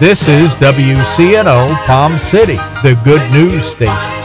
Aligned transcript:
This 0.00 0.26
is 0.28 0.54
WCNO 0.54 1.74
Palm 1.84 2.18
City, 2.18 2.56
the 2.82 2.98
good 3.04 3.20
news 3.32 3.64
station. 3.66 4.19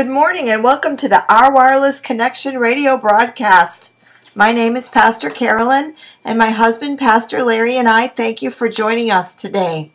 Good 0.00 0.08
morning 0.08 0.48
and 0.48 0.64
welcome 0.64 0.96
to 0.96 1.10
the 1.10 1.30
Our 1.30 1.52
Wireless 1.52 2.00
Connection 2.00 2.56
radio 2.56 2.96
broadcast. 2.96 3.94
My 4.34 4.50
name 4.50 4.74
is 4.74 4.88
Pastor 4.88 5.28
Carolyn, 5.28 5.94
and 6.24 6.38
my 6.38 6.48
husband, 6.48 6.98
Pastor 6.98 7.42
Larry, 7.42 7.76
and 7.76 7.86
I 7.86 8.06
thank 8.06 8.40
you 8.40 8.50
for 8.50 8.70
joining 8.70 9.10
us 9.10 9.34
today. 9.34 9.90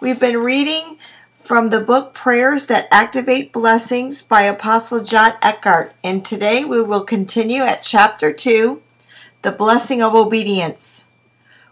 We've 0.00 0.20
been 0.20 0.36
reading 0.36 0.98
from 1.40 1.70
the 1.70 1.80
book 1.80 2.12
Prayers 2.12 2.66
That 2.66 2.88
Activate 2.90 3.50
Blessings 3.50 4.20
by 4.20 4.42
Apostle 4.42 5.02
John 5.02 5.32
Eckhardt, 5.40 5.94
and 6.04 6.26
today 6.26 6.66
we 6.66 6.82
will 6.82 7.04
continue 7.04 7.62
at 7.62 7.82
chapter 7.82 8.34
2 8.34 8.82
The 9.40 9.52
Blessing 9.52 10.02
of 10.02 10.14
Obedience. 10.14 11.08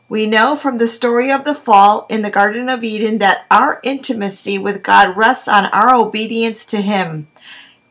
We 0.08 0.24
know 0.24 0.56
from 0.56 0.78
the 0.78 0.88
story 0.88 1.30
of 1.30 1.44
the 1.44 1.54
fall 1.54 2.06
in 2.08 2.22
the 2.22 2.30
Garden 2.30 2.70
of 2.70 2.82
Eden 2.82 3.18
that 3.18 3.44
our 3.50 3.80
intimacy 3.82 4.56
with 4.56 4.82
God 4.82 5.14
rests 5.14 5.46
on 5.46 5.66
our 5.66 5.94
obedience 5.94 6.64
to 6.66 6.80
Him. 6.80 7.26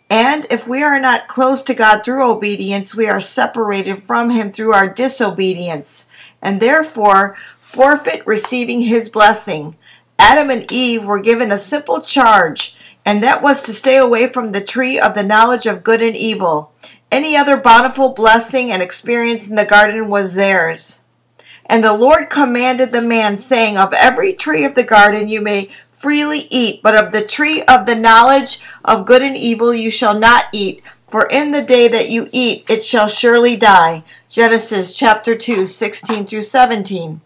And 0.09 0.45
if 0.51 0.67
we 0.67 0.83
are 0.83 0.99
not 0.99 1.27
close 1.27 1.63
to 1.63 1.73
God 1.73 2.03
through 2.03 2.29
obedience, 2.29 2.93
we 2.93 3.07
are 3.07 3.21
separated 3.21 3.97
from 3.97 4.29
Him 4.29 4.51
through 4.51 4.73
our 4.73 4.87
disobedience, 4.87 6.07
and 6.41 6.61
therefore 6.61 7.35
forfeit 7.59 8.25
receiving 8.27 8.81
His 8.81 9.09
blessing. 9.09 9.75
Adam 10.19 10.49
and 10.49 10.71
Eve 10.71 11.03
were 11.03 11.19
given 11.19 11.51
a 11.51 11.57
simple 11.57 12.01
charge, 12.01 12.77
and 13.03 13.21
that 13.21 13.41
was 13.41 13.61
to 13.63 13.73
stay 13.73 13.97
away 13.97 14.27
from 14.27 14.51
the 14.51 14.63
tree 14.63 14.99
of 14.99 15.15
the 15.15 15.23
knowledge 15.23 15.65
of 15.65 15.83
good 15.83 16.01
and 16.01 16.15
evil. 16.15 16.71
Any 17.11 17.35
other 17.35 17.57
bountiful 17.57 18.13
blessing 18.13 18.71
and 18.71 18.81
experience 18.81 19.47
in 19.47 19.55
the 19.55 19.65
garden 19.65 20.07
was 20.07 20.33
theirs. 20.33 21.01
And 21.67 21.83
the 21.83 21.93
Lord 21.93 22.29
commanded 22.29 22.93
the 22.93 23.01
man, 23.01 23.37
saying, 23.37 23.77
Of 23.77 23.93
every 23.93 24.33
tree 24.33 24.65
of 24.65 24.75
the 24.75 24.83
garden 24.83 25.27
you 25.27 25.41
may 25.41 25.69
freely 25.95 26.47
eat, 26.51 26.81
but 26.83 26.95
of 26.95 27.11
the 27.11 27.25
tree 27.25 27.63
of 27.63 27.85
the 27.85 27.95
knowledge 27.95 28.61
of 28.83 29.05
good 29.05 29.21
and 29.21 29.37
evil 29.37 29.73
you 29.73 29.89
shall 29.89 30.17
not 30.17 30.45
eat, 30.51 30.83
for 31.07 31.25
in 31.27 31.51
the 31.51 31.63
day 31.63 31.87
that 31.87 32.09
you 32.09 32.29
eat 32.31 32.65
it 32.69 32.83
shall 32.83 33.07
surely 33.07 33.55
die. 33.55 34.03
Genesis 34.27 34.95
chapter 34.95 35.35
2, 35.35 35.65
16 35.65 36.25
through 36.25 36.41
17. 36.41 37.21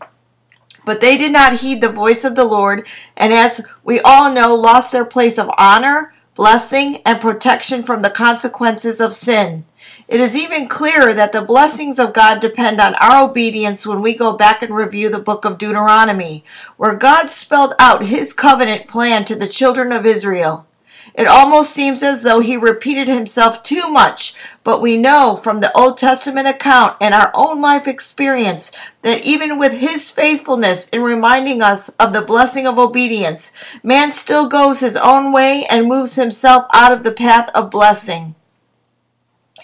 But 0.85 1.01
they 1.01 1.17
did 1.17 1.33
not 1.33 1.59
heed 1.59 1.81
the 1.81 1.89
voice 1.89 2.23
of 2.23 2.35
the 2.35 2.45
Lord, 2.45 2.87
and 3.17 3.33
as 3.33 3.65
we 3.83 3.99
all 3.99 4.31
know, 4.31 4.55
lost 4.55 4.91
their 4.91 5.05
place 5.05 5.37
of 5.37 5.49
honor, 5.57 6.13
blessing, 6.35 6.97
and 7.05 7.19
protection 7.19 7.83
from 7.83 8.01
the 8.01 8.09
consequences 8.09 9.01
of 9.01 9.15
sin. 9.15 9.65
It 10.09 10.19
is 10.19 10.35
even 10.35 10.67
clearer 10.67 11.13
that 11.13 11.33
the 11.33 11.43
blessings 11.43 11.99
of 11.99 12.13
God 12.13 12.39
depend 12.39 12.81
on 12.81 12.95
our 12.95 13.29
obedience 13.29 13.85
when 13.85 14.01
we 14.01 14.15
go 14.15 14.35
back 14.35 14.63
and 14.63 14.73
review 14.73 15.07
the 15.07 15.19
book 15.19 15.45
of 15.45 15.59
Deuteronomy, 15.59 16.43
where 16.77 16.95
God 16.95 17.29
spelled 17.29 17.75
out 17.77 18.07
his 18.07 18.33
covenant 18.33 18.87
plan 18.87 19.23
to 19.25 19.35
the 19.35 19.47
children 19.47 19.91
of 19.91 20.07
Israel. 20.07 20.65
It 21.13 21.27
almost 21.27 21.73
seems 21.73 22.01
as 22.01 22.23
though 22.23 22.39
he 22.39 22.57
repeated 22.57 23.07
himself 23.07 23.61
too 23.61 23.87
much, 23.91 24.33
but 24.63 24.81
we 24.81 24.97
know 24.97 25.35
from 25.35 25.59
the 25.59 25.71
Old 25.77 25.99
Testament 25.99 26.47
account 26.47 26.97
and 26.99 27.13
our 27.13 27.29
own 27.35 27.61
life 27.61 27.87
experience 27.87 28.71
that 29.03 29.23
even 29.23 29.59
with 29.59 29.73
his 29.73 30.09
faithfulness 30.09 30.89
in 30.89 31.03
reminding 31.03 31.61
us 31.61 31.89
of 31.99 32.13
the 32.13 32.23
blessing 32.23 32.65
of 32.65 32.79
obedience, 32.79 33.53
man 33.83 34.11
still 34.11 34.49
goes 34.49 34.79
his 34.79 34.95
own 34.95 35.31
way 35.31 35.65
and 35.69 35.87
moves 35.87 36.15
himself 36.15 36.65
out 36.73 36.91
of 36.91 37.03
the 37.03 37.11
path 37.11 37.51
of 37.53 37.69
blessing. 37.69 38.33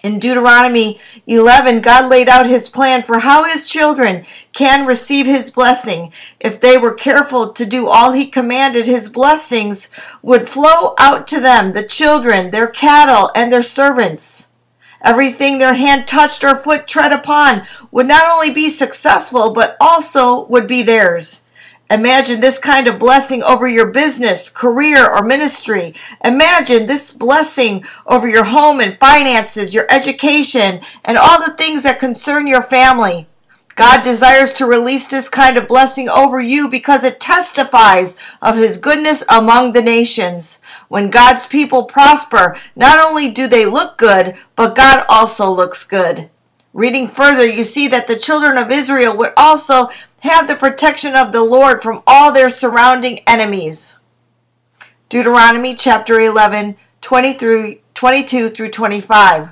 In 0.05 0.19
Deuteronomy 0.19 0.99
11, 1.25 1.81
God 1.81 2.11
laid 2.11 2.29
out 2.29 2.45
his 2.45 2.69
plan 2.69 3.01
for 3.01 3.17
how 3.17 3.43
his 3.43 3.67
children 3.67 4.23
can 4.53 4.85
receive 4.85 5.25
his 5.25 5.49
blessing. 5.49 6.13
If 6.39 6.61
they 6.61 6.77
were 6.77 6.93
careful 6.93 7.51
to 7.53 7.65
do 7.65 7.87
all 7.87 8.11
he 8.11 8.27
commanded, 8.27 8.85
his 8.85 9.09
blessings 9.09 9.89
would 10.21 10.47
flow 10.47 10.93
out 10.99 11.25
to 11.29 11.39
them, 11.39 11.73
the 11.73 11.81
children, 11.81 12.51
their 12.51 12.67
cattle, 12.67 13.31
and 13.35 13.51
their 13.51 13.63
servants. 13.63 14.47
Everything 15.01 15.57
their 15.57 15.73
hand 15.73 16.07
touched 16.07 16.43
or 16.43 16.55
foot 16.55 16.85
tread 16.85 17.11
upon 17.11 17.63
would 17.89 18.05
not 18.05 18.31
only 18.31 18.53
be 18.53 18.69
successful, 18.69 19.55
but 19.55 19.75
also 19.81 20.45
would 20.45 20.67
be 20.67 20.83
theirs. 20.83 21.44
Imagine 21.91 22.41
this 22.41 22.57
kind 22.57 22.87
of 22.87 22.97
blessing 22.97 23.43
over 23.43 23.67
your 23.67 23.91
business, 23.91 24.49
career, 24.49 25.07
or 25.07 25.21
ministry. 25.21 25.93
Imagine 26.23 26.87
this 26.87 27.13
blessing 27.13 27.85
over 28.07 28.27
your 28.27 28.45
home 28.45 28.79
and 28.79 28.97
finances, 28.97 29.73
your 29.73 29.85
education, 29.91 30.81
and 31.03 31.17
all 31.17 31.39
the 31.39 31.53
things 31.53 31.83
that 31.83 31.99
concern 31.99 32.47
your 32.47 32.63
family. 32.63 33.27
God 33.75 34.03
desires 34.03 34.53
to 34.53 34.65
release 34.65 35.07
this 35.07 35.29
kind 35.29 35.57
of 35.57 35.67
blessing 35.67 36.09
over 36.09 36.39
you 36.39 36.69
because 36.69 37.03
it 37.03 37.19
testifies 37.19 38.17
of 38.41 38.55
His 38.55 38.77
goodness 38.77 39.23
among 39.29 39.73
the 39.73 39.83
nations. 39.83 40.59
When 40.87 41.11
God's 41.11 41.45
people 41.45 41.83
prosper, 41.83 42.55
not 42.75 42.99
only 42.99 43.31
do 43.31 43.47
they 43.47 43.65
look 43.65 43.97
good, 43.97 44.35
but 44.55 44.75
God 44.75 45.05
also 45.09 45.51
looks 45.51 45.83
good. 45.83 46.29
Reading 46.75 47.07
further, 47.07 47.45
you 47.45 47.63
see 47.63 47.87
that 47.89 48.07
the 48.07 48.17
children 48.17 48.57
of 48.57 48.69
Israel 48.69 49.15
would 49.15 49.31
also 49.37 49.89
have 50.25 50.47
the 50.47 50.55
protection 50.55 51.15
of 51.15 51.31
the 51.31 51.43
Lord 51.43 51.81
from 51.81 52.01
all 52.05 52.31
their 52.31 52.49
surrounding 52.49 53.19
enemies. 53.25 53.95
Deuteronomy 55.09 55.75
chapter 55.75 56.19
11, 56.19 56.77
20 57.01 57.33
through 57.33 57.79
22 57.93 58.49
through 58.49 58.69
25. 58.69 59.49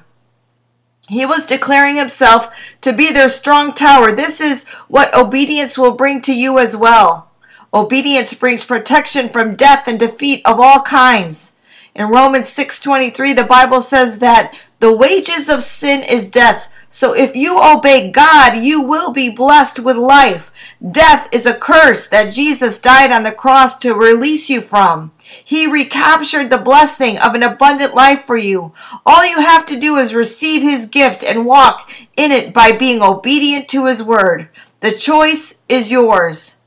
He 1.09 1.25
was 1.25 1.45
declaring 1.45 1.95
himself 1.95 2.53
to 2.81 2.93
be 2.93 3.11
their 3.11 3.29
strong 3.29 3.73
tower. 3.73 4.11
This 4.11 4.39
is 4.39 4.67
what 4.87 5.15
obedience 5.15 5.77
will 5.77 5.93
bring 5.93 6.21
to 6.21 6.33
you 6.33 6.59
as 6.59 6.75
well. 6.75 7.31
Obedience 7.73 8.33
brings 8.33 8.65
protection 8.65 9.29
from 9.29 9.55
death 9.55 9.87
and 9.87 9.99
defeat 9.99 10.41
of 10.45 10.59
all 10.59 10.81
kinds. 10.81 11.53
In 11.95 12.07
Romans 12.07 12.47
6:23 12.49 13.33
the 13.33 13.43
Bible 13.43 13.81
says 13.81 14.19
that 14.19 14.53
the 14.79 14.95
wages 14.95 15.49
of 15.49 15.63
sin 15.63 16.03
is 16.03 16.27
death. 16.27 16.67
So 16.93 17.15
if 17.15 17.35
you 17.35 17.59
obey 17.59 18.11
God, 18.11 18.63
you 18.63 18.83
will 18.83 19.11
be 19.11 19.31
blessed 19.31 19.79
with 19.79 19.97
life. 19.97 20.51
Death 20.91 21.27
is 21.33 21.47
a 21.47 21.57
curse 21.57 22.07
that 22.09 22.31
Jesus 22.31 22.77
died 22.77 23.11
on 23.11 23.23
the 23.23 23.31
cross 23.31 23.79
to 23.79 23.95
release 23.95 24.47
you 24.47 24.61
from. 24.61 25.11
He 25.17 25.65
recaptured 25.65 26.51
the 26.51 26.59
blessing 26.59 27.17
of 27.17 27.33
an 27.33 27.41
abundant 27.41 27.95
life 27.95 28.25
for 28.25 28.37
you. 28.37 28.73
All 29.07 29.25
you 29.25 29.39
have 29.39 29.65
to 29.67 29.79
do 29.79 29.95
is 29.95 30.13
receive 30.13 30.61
his 30.61 30.85
gift 30.85 31.23
and 31.23 31.47
walk 31.47 31.89
in 32.15 32.31
it 32.31 32.53
by 32.53 32.71
being 32.71 33.01
obedient 33.01 33.67
to 33.69 33.87
his 33.87 34.03
word. 34.03 34.49
The 34.81 34.91
choice 34.91 35.61
is 35.67 35.89
yours. 35.89 36.57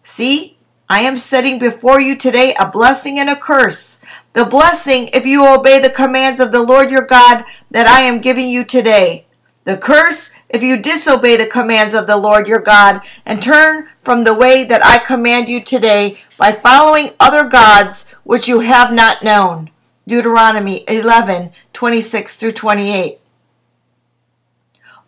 See, 0.00 0.58
I 0.88 1.00
am 1.00 1.18
setting 1.18 1.58
before 1.58 2.00
you 2.00 2.14
today 2.14 2.54
a 2.54 2.70
blessing 2.70 3.18
and 3.18 3.28
a 3.28 3.34
curse. 3.34 3.98
The 4.34 4.44
blessing 4.44 5.08
if 5.12 5.24
you 5.24 5.46
obey 5.46 5.80
the 5.80 5.90
commands 5.90 6.40
of 6.40 6.50
the 6.50 6.62
Lord 6.62 6.90
your 6.90 7.06
God 7.06 7.44
that 7.70 7.86
I 7.86 8.00
am 8.00 8.20
giving 8.20 8.48
you 8.48 8.64
today. 8.64 9.26
The 9.62 9.76
curse 9.76 10.32
if 10.48 10.60
you 10.60 10.76
disobey 10.76 11.36
the 11.36 11.46
commands 11.46 11.94
of 11.94 12.08
the 12.08 12.16
Lord 12.16 12.48
your 12.48 12.60
God 12.60 13.00
and 13.24 13.40
turn 13.40 13.88
from 14.02 14.24
the 14.24 14.34
way 14.34 14.64
that 14.64 14.84
I 14.84 14.98
command 14.98 15.48
you 15.48 15.62
today 15.62 16.18
by 16.36 16.50
following 16.50 17.10
other 17.20 17.44
gods 17.44 18.08
which 18.24 18.48
you 18.48 18.60
have 18.60 18.92
not 18.92 19.22
known. 19.22 19.70
Deuteronomy 20.06 20.84
11, 20.88 21.52
26 21.72 22.36
through 22.36 22.52
28. 22.52 23.20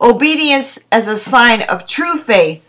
Obedience 0.01 0.79
as 0.93 1.09
a 1.09 1.17
sign 1.17 1.63
of 1.63 1.85
true 1.85 2.17
faith. 2.17 2.66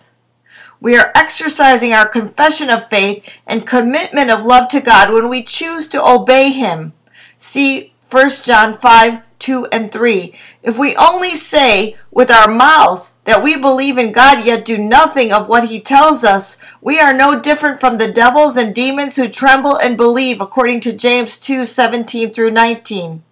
We 0.79 0.97
are 0.97 1.11
exercising 1.15 1.93
our 1.93 2.07
confession 2.07 2.69
of 2.69 2.87
faith 2.87 3.27
and 3.45 3.65
commitment 3.65 4.29
of 4.29 4.45
love 4.45 4.67
to 4.69 4.81
God 4.81 5.13
when 5.13 5.29
we 5.29 5.43
choose 5.43 5.87
to 5.89 6.03
obey 6.03 6.51
Him. 6.51 6.93
See 7.39 7.93
1 8.09 8.29
John 8.43 8.77
5 8.77 9.21
2 9.39 9.67
and 9.71 9.91
3. 9.91 10.33
If 10.63 10.77
we 10.77 10.95
only 10.95 11.35
say 11.35 11.95
with 12.11 12.31
our 12.31 12.47
mouth 12.47 13.13
that 13.25 13.43
we 13.43 13.59
believe 13.59 13.97
in 13.97 14.11
God 14.11 14.45
yet 14.45 14.65
do 14.65 14.77
nothing 14.77 15.31
of 15.31 15.47
what 15.47 15.65
he 15.65 15.81
tells 15.81 16.23
us, 16.23 16.57
we 16.81 16.99
are 16.99 17.13
no 17.13 17.39
different 17.39 17.79
from 17.79 17.97
the 17.97 18.11
devils 18.11 18.55
and 18.55 18.73
demons 18.73 19.15
who 19.15 19.27
tremble 19.27 19.77
and 19.77 19.97
believe, 19.97 20.39
according 20.39 20.79
to 20.81 20.93
James 20.93 21.39
2 21.39 21.65
17 21.65 22.33
through 22.33 22.51
19. 22.51 23.23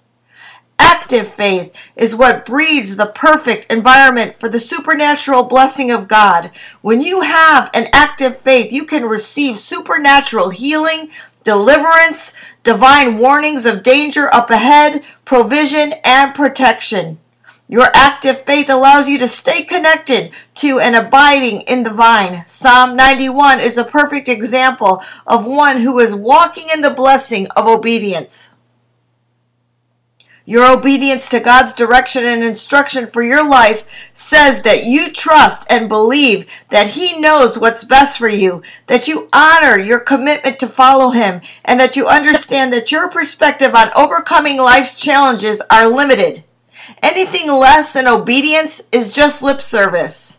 Active 0.77 1.27
faith 1.27 1.73
is 1.95 2.15
what 2.15 2.45
breeds 2.45 2.95
the 2.95 3.05
perfect 3.05 3.71
environment 3.71 4.39
for 4.39 4.49
the 4.49 4.59
supernatural 4.59 5.45
blessing 5.45 5.91
of 5.91 6.07
God. 6.07 6.51
When 6.81 6.99
you 7.01 7.21
have 7.21 7.69
an 7.73 7.87
active 7.93 8.37
faith, 8.37 8.71
you 8.73 8.85
can 8.85 9.05
receive 9.05 9.57
supernatural 9.57 10.49
healing, 10.49 11.09
deliverance, 11.43 12.33
divine 12.63 13.19
warnings 13.19 13.65
of 13.65 13.83
danger 13.83 14.33
up 14.33 14.49
ahead, 14.49 15.03
provision, 15.23 15.93
and 16.03 16.33
protection. 16.33 17.19
Your 17.67 17.87
active 17.95 18.41
faith 18.41 18.69
allows 18.69 19.07
you 19.07 19.17
to 19.19 19.27
stay 19.27 19.63
connected 19.63 20.31
to 20.55 20.79
and 20.79 20.95
abiding 20.95 21.61
in 21.61 21.83
the 21.83 21.89
vine. 21.89 22.43
Psalm 22.45 22.95
91 22.95 23.59
is 23.59 23.77
a 23.77 23.83
perfect 23.83 24.27
example 24.27 25.01
of 25.25 25.45
one 25.45 25.77
who 25.77 25.99
is 25.99 26.13
walking 26.13 26.67
in 26.73 26.81
the 26.81 26.91
blessing 26.91 27.47
of 27.55 27.67
obedience. 27.67 28.51
Your 30.47 30.71
obedience 30.71 31.27
to 31.29 31.39
God's 31.39 31.73
direction 31.73 32.23
and 32.23 32.43
instruction 32.43 33.07
for 33.07 33.23
your 33.23 33.47
life 33.47 33.83
says 34.13 34.61
that 34.61 34.83
you 34.83 35.11
trust 35.11 35.65
and 35.71 35.89
believe 35.89 36.47
that 36.69 36.89
He 36.89 37.19
knows 37.19 37.57
what's 37.57 37.83
best 37.83 38.19
for 38.19 38.27
you, 38.27 38.61
that 38.85 39.07
you 39.07 39.27
honor 39.33 39.75
your 39.75 39.99
commitment 39.99 40.59
to 40.59 40.67
follow 40.67 41.09
Him, 41.09 41.41
and 41.63 41.79
that 41.79 41.95
you 41.95 42.07
understand 42.07 42.71
that 42.73 42.91
your 42.91 43.09
perspective 43.09 43.73
on 43.73 43.89
overcoming 43.95 44.57
life's 44.57 44.99
challenges 44.99 45.63
are 45.71 45.87
limited. 45.87 46.43
Anything 47.01 47.47
less 47.49 47.91
than 47.91 48.07
obedience 48.07 48.83
is 48.91 49.11
just 49.11 49.41
lip 49.41 49.63
service. 49.63 50.37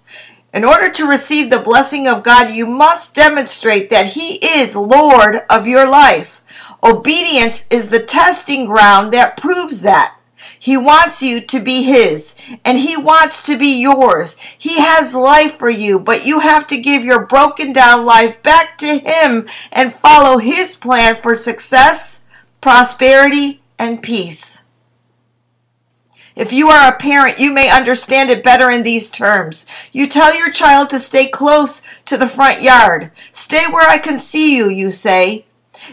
In 0.54 0.64
order 0.64 0.88
to 0.88 1.08
receive 1.08 1.50
the 1.50 1.58
blessing 1.58 2.06
of 2.06 2.22
God, 2.22 2.54
you 2.54 2.64
must 2.64 3.16
demonstrate 3.16 3.90
that 3.90 4.06
He 4.06 4.36
is 4.36 4.76
Lord 4.76 5.40
of 5.50 5.66
your 5.66 5.90
life. 5.90 6.35
Obedience 6.82 7.66
is 7.68 7.88
the 7.88 8.02
testing 8.02 8.66
ground 8.66 9.12
that 9.12 9.36
proves 9.36 9.80
that. 9.82 10.16
He 10.58 10.76
wants 10.76 11.22
you 11.22 11.40
to 11.40 11.60
be 11.60 11.84
His, 11.84 12.34
and 12.64 12.78
He 12.78 12.96
wants 12.96 13.42
to 13.44 13.58
be 13.58 13.80
yours. 13.80 14.36
He 14.58 14.80
has 14.80 15.14
life 15.14 15.58
for 15.58 15.70
you, 15.70 15.98
but 15.98 16.26
you 16.26 16.40
have 16.40 16.66
to 16.68 16.80
give 16.80 17.04
your 17.04 17.26
broken 17.26 17.72
down 17.72 18.04
life 18.04 18.42
back 18.42 18.78
to 18.78 18.98
Him 18.98 19.48
and 19.72 19.94
follow 19.94 20.38
His 20.38 20.76
plan 20.76 21.20
for 21.22 21.34
success, 21.34 22.22
prosperity, 22.60 23.62
and 23.78 24.02
peace. 24.02 24.62
If 26.34 26.52
you 26.52 26.68
are 26.68 26.92
a 26.92 26.96
parent, 26.96 27.40
you 27.40 27.50
may 27.50 27.70
understand 27.70 28.28
it 28.28 28.44
better 28.44 28.70
in 28.70 28.82
these 28.82 29.10
terms. 29.10 29.64
You 29.90 30.06
tell 30.06 30.36
your 30.36 30.50
child 30.50 30.90
to 30.90 30.98
stay 30.98 31.28
close 31.28 31.80
to 32.04 32.18
the 32.18 32.28
front 32.28 32.60
yard. 32.60 33.10
Stay 33.32 33.64
where 33.70 33.88
I 33.88 33.96
can 33.96 34.18
see 34.18 34.54
you, 34.54 34.68
you 34.68 34.92
say. 34.92 35.45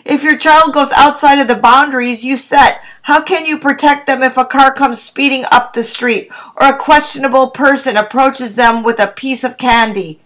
If 0.06 0.24
your 0.24 0.38
child 0.38 0.74
goes 0.74 0.92
outside 0.95 1.40
of 1.40 1.48
the 1.48 1.56
boundaries 1.56 2.25
you 2.25 2.38
set, 2.38 2.81
how 3.04 3.22
can 3.22 3.45
you 3.45 3.60
protect 3.60 4.07
them 4.07 4.24
if 4.24 4.38
a 4.38 4.45
car 4.45 4.74
comes 4.74 5.01
speeding 5.01 5.45
up 5.51 5.74
the 5.74 5.84
street 5.84 6.31
or 6.56 6.68
a 6.68 6.78
questionable 6.78 7.51
person 7.51 7.98
approaches 7.98 8.56
them 8.56 8.84
with 8.84 9.00
a 9.00 9.07
piece 9.07 9.44
of 9.44 9.57
candy? 9.57 10.22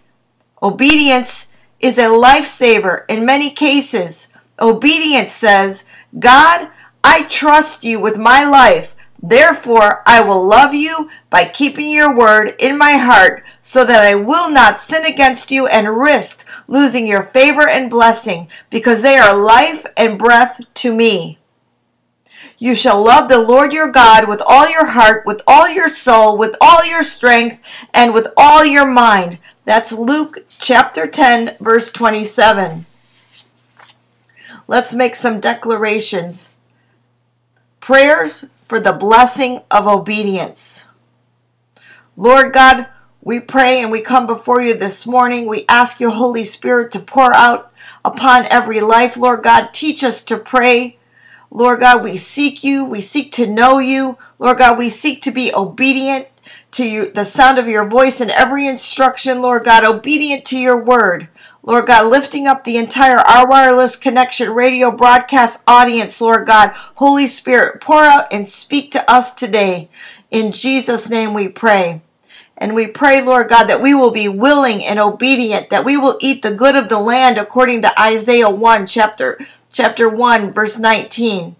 Obedience 0.61 1.51
is 1.79 1.97
a 1.97 2.05
lifesaver 2.05 3.05
in 3.07 3.25
many 3.25 3.49
cases. 3.49 4.29
Obedience 4.59 5.31
says, 5.31 5.85
God, 6.17 6.69
I 7.03 7.23
trust 7.23 7.83
you 7.83 7.99
with 7.99 8.17
my 8.17 8.43
life. 8.43 8.95
Therefore, 9.21 10.03
I 10.05 10.21
will 10.21 10.45
love 10.45 10.73
you 10.73 11.09
by 11.29 11.45
keeping 11.45 11.91
your 11.91 12.15
word 12.15 12.53
in 12.59 12.77
my 12.77 12.93
heart, 12.93 13.43
so 13.61 13.83
that 13.83 14.03
I 14.03 14.15
will 14.15 14.49
not 14.49 14.79
sin 14.79 15.05
against 15.05 15.51
you 15.51 15.67
and 15.67 15.97
risk 15.97 16.45
losing 16.67 17.07
your 17.07 17.23
favor 17.23 17.67
and 17.67 17.89
blessing, 17.89 18.47
because 18.69 19.01
they 19.01 19.17
are 19.17 19.35
life 19.35 19.85
and 19.97 20.19
breath 20.19 20.61
to 20.75 20.95
me. 20.95 21.39
You 22.59 22.75
shall 22.75 23.03
love 23.03 23.29
the 23.29 23.39
Lord 23.39 23.73
your 23.73 23.91
God 23.91 24.27
with 24.27 24.41
all 24.47 24.69
your 24.69 24.85
heart, 24.85 25.25
with 25.25 25.41
all 25.47 25.67
your 25.67 25.89
soul, 25.89 26.37
with 26.37 26.55
all 26.61 26.85
your 26.85 27.03
strength, 27.03 27.59
and 27.93 28.13
with 28.13 28.27
all 28.37 28.65
your 28.65 28.85
mind. 28.85 29.39
That's 29.65 29.91
Luke 29.91 30.45
chapter 30.49 31.07
10, 31.07 31.57
verse 31.59 31.91
27. 31.91 32.85
Let's 34.67 34.93
make 34.93 35.15
some 35.15 35.39
declarations. 35.39 36.51
Prayers 37.79 38.45
for 38.67 38.79
the 38.79 38.93
blessing 38.93 39.61
of 39.71 39.87
obedience. 39.87 40.85
Lord 42.15 42.53
God, 42.53 42.87
we 43.21 43.39
pray 43.39 43.81
and 43.81 43.91
we 43.91 44.01
come 44.01 44.27
before 44.27 44.61
you 44.61 44.73
this 44.73 45.05
morning. 45.05 45.47
We 45.47 45.65
ask 45.67 45.99
your 45.99 46.11
Holy 46.11 46.43
Spirit 46.43 46.91
to 46.93 46.99
pour 46.99 47.33
out 47.33 47.71
upon 48.03 48.45
every 48.45 48.79
life. 48.79 49.17
Lord 49.17 49.43
God, 49.43 49.69
teach 49.73 50.03
us 50.03 50.23
to 50.25 50.37
pray. 50.37 50.97
Lord 51.51 51.79
God, 51.79 52.03
we 52.03 52.17
seek 52.17 52.63
you. 52.63 52.83
We 52.85 53.01
seek 53.01 53.31
to 53.33 53.47
know 53.47 53.79
you. 53.79 54.17
Lord 54.39 54.57
God, 54.57 54.77
we 54.77 54.89
seek 54.89 55.21
to 55.23 55.31
be 55.31 55.53
obedient 55.53 56.27
to 56.71 56.87
you, 56.87 57.11
the 57.11 57.25
sound 57.25 57.57
of 57.57 57.67
your 57.67 57.87
voice 57.87 58.21
and 58.21 58.31
every 58.31 58.67
instruction, 58.67 59.41
Lord 59.41 59.63
God, 59.63 59.83
obedient 59.83 60.45
to 60.45 60.57
your 60.57 60.81
word. 60.81 61.27
Lord 61.67 61.87
God, 61.87 62.09
lifting 62.09 62.47
up 62.47 62.63
the 62.63 62.77
entire 62.77 63.17
Our 63.17 63.45
Wireless 63.45 63.97
Connection 63.97 64.53
radio 64.53 64.89
broadcast 64.89 65.61
audience, 65.67 66.21
Lord 66.21 66.47
God. 66.47 66.71
Holy 66.95 67.27
Spirit, 67.27 67.81
pour 67.81 68.05
out 68.05 68.31
and 68.31 68.47
speak 68.47 68.89
to 68.91 69.11
us 69.11 69.33
today. 69.33 69.89
In 70.31 70.53
Jesus' 70.53 71.09
name 71.09 71.33
we 71.33 71.49
pray. 71.49 71.99
And 72.57 72.73
we 72.73 72.87
pray, 72.87 73.21
Lord 73.21 73.49
God, 73.49 73.65
that 73.65 73.81
we 73.81 73.93
will 73.93 74.13
be 74.13 74.29
willing 74.29 74.81
and 74.81 74.97
obedient, 74.97 75.69
that 75.69 75.83
we 75.83 75.97
will 75.97 76.17
eat 76.21 76.41
the 76.41 76.55
good 76.55 76.77
of 76.77 76.87
the 76.87 77.01
land 77.01 77.37
according 77.37 77.81
to 77.81 78.01
Isaiah 78.01 78.49
1, 78.49 78.87
chapter, 78.87 79.37
chapter 79.69 80.07
1, 80.07 80.53
verse 80.53 80.79
19. 80.79 81.57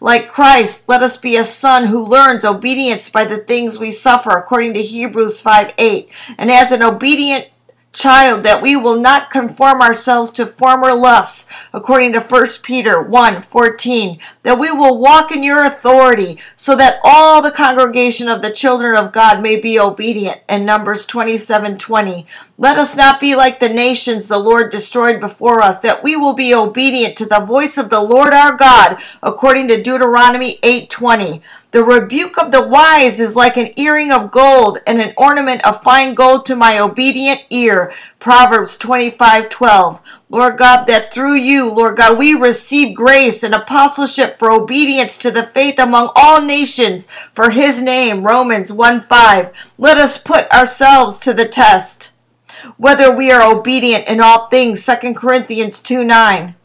Like 0.00 0.30
Christ, 0.30 0.84
let 0.88 1.02
us 1.02 1.16
be 1.16 1.36
a 1.36 1.44
son 1.44 1.86
who 1.86 2.06
learns 2.06 2.44
obedience 2.44 3.10
by 3.10 3.24
the 3.24 3.38
things 3.38 3.76
we 3.76 3.90
suffer, 3.90 4.30
according 4.30 4.74
to 4.74 4.82
Hebrews 4.82 5.40
5 5.40 5.74
8. 5.76 6.08
And 6.38 6.48
as 6.48 6.70
an 6.70 6.84
obedient 6.84 7.50
child 7.92 8.44
that 8.44 8.62
we 8.62 8.76
will 8.76 9.00
not 9.00 9.30
conform 9.30 9.80
ourselves 9.80 10.30
to 10.30 10.44
former 10.44 10.94
lusts 10.94 11.46
according 11.72 12.12
to 12.12 12.20
1 12.20 12.46
Peter 12.62 13.00
1 13.00 13.42
14 13.42 14.18
that 14.42 14.58
we 14.58 14.70
will 14.70 15.00
walk 15.00 15.32
in 15.32 15.42
your 15.42 15.64
authority 15.64 16.38
so 16.54 16.76
that 16.76 17.00
all 17.02 17.40
the 17.40 17.50
congregation 17.50 18.28
of 18.28 18.42
the 18.42 18.52
children 18.52 18.94
of 18.96 19.12
God 19.12 19.42
may 19.42 19.58
be 19.58 19.78
obedient. 19.78 20.40
In 20.48 20.66
Numbers 20.66 21.06
27 21.06 21.78
20 21.78 22.26
let 22.58 22.76
us 22.76 22.94
not 22.94 23.20
be 23.20 23.34
like 23.34 23.58
the 23.58 23.68
nations 23.68 24.28
the 24.28 24.38
Lord 24.38 24.70
destroyed 24.70 25.18
before 25.18 25.62
us 25.62 25.78
that 25.80 26.02
we 26.02 26.14
will 26.14 26.34
be 26.34 26.54
obedient 26.54 27.16
to 27.16 27.26
the 27.26 27.40
voice 27.40 27.78
of 27.78 27.88
the 27.88 28.02
Lord 28.02 28.34
our 28.34 28.56
God 28.56 28.98
according 29.22 29.68
to 29.68 29.82
Deuteronomy 29.82 30.58
8 30.62 30.90
20 30.90 31.42
the 31.78 31.84
rebuke 31.84 32.36
of 32.38 32.50
the 32.50 32.66
wise 32.66 33.20
is 33.20 33.36
like 33.36 33.56
an 33.56 33.70
earring 33.76 34.10
of 34.10 34.32
gold 34.32 34.78
and 34.84 35.00
an 35.00 35.14
ornament 35.16 35.64
of 35.64 35.80
fine 35.80 36.12
gold 36.12 36.44
to 36.44 36.56
my 36.56 36.76
obedient 36.76 37.44
ear. 37.50 37.92
Proverbs 38.18 38.76
25:12. 38.76 40.00
Lord 40.28 40.58
God, 40.58 40.86
that 40.88 41.14
through 41.14 41.34
you, 41.34 41.70
Lord 41.72 41.98
God, 41.98 42.18
we 42.18 42.34
receive 42.34 42.96
grace 42.96 43.44
and 43.44 43.54
apostleship 43.54 44.40
for 44.40 44.50
obedience 44.50 45.16
to 45.18 45.30
the 45.30 45.44
faith 45.54 45.78
among 45.78 46.10
all 46.16 46.42
nations 46.42 47.06
for 47.32 47.50
his 47.50 47.80
name. 47.80 48.24
Romans 48.24 48.72
1:5. 48.72 49.50
Let 49.78 49.98
us 49.98 50.18
put 50.18 50.52
ourselves 50.52 51.16
to 51.18 51.32
the 51.32 51.46
test. 51.46 52.10
Whether 52.76 53.14
we 53.14 53.30
are 53.30 53.56
obedient 53.56 54.08
in 54.08 54.20
all 54.20 54.48
things, 54.48 54.82
2 54.82 55.14
Corinthians 55.14 55.78
2 55.78 56.02
9. 56.02 56.56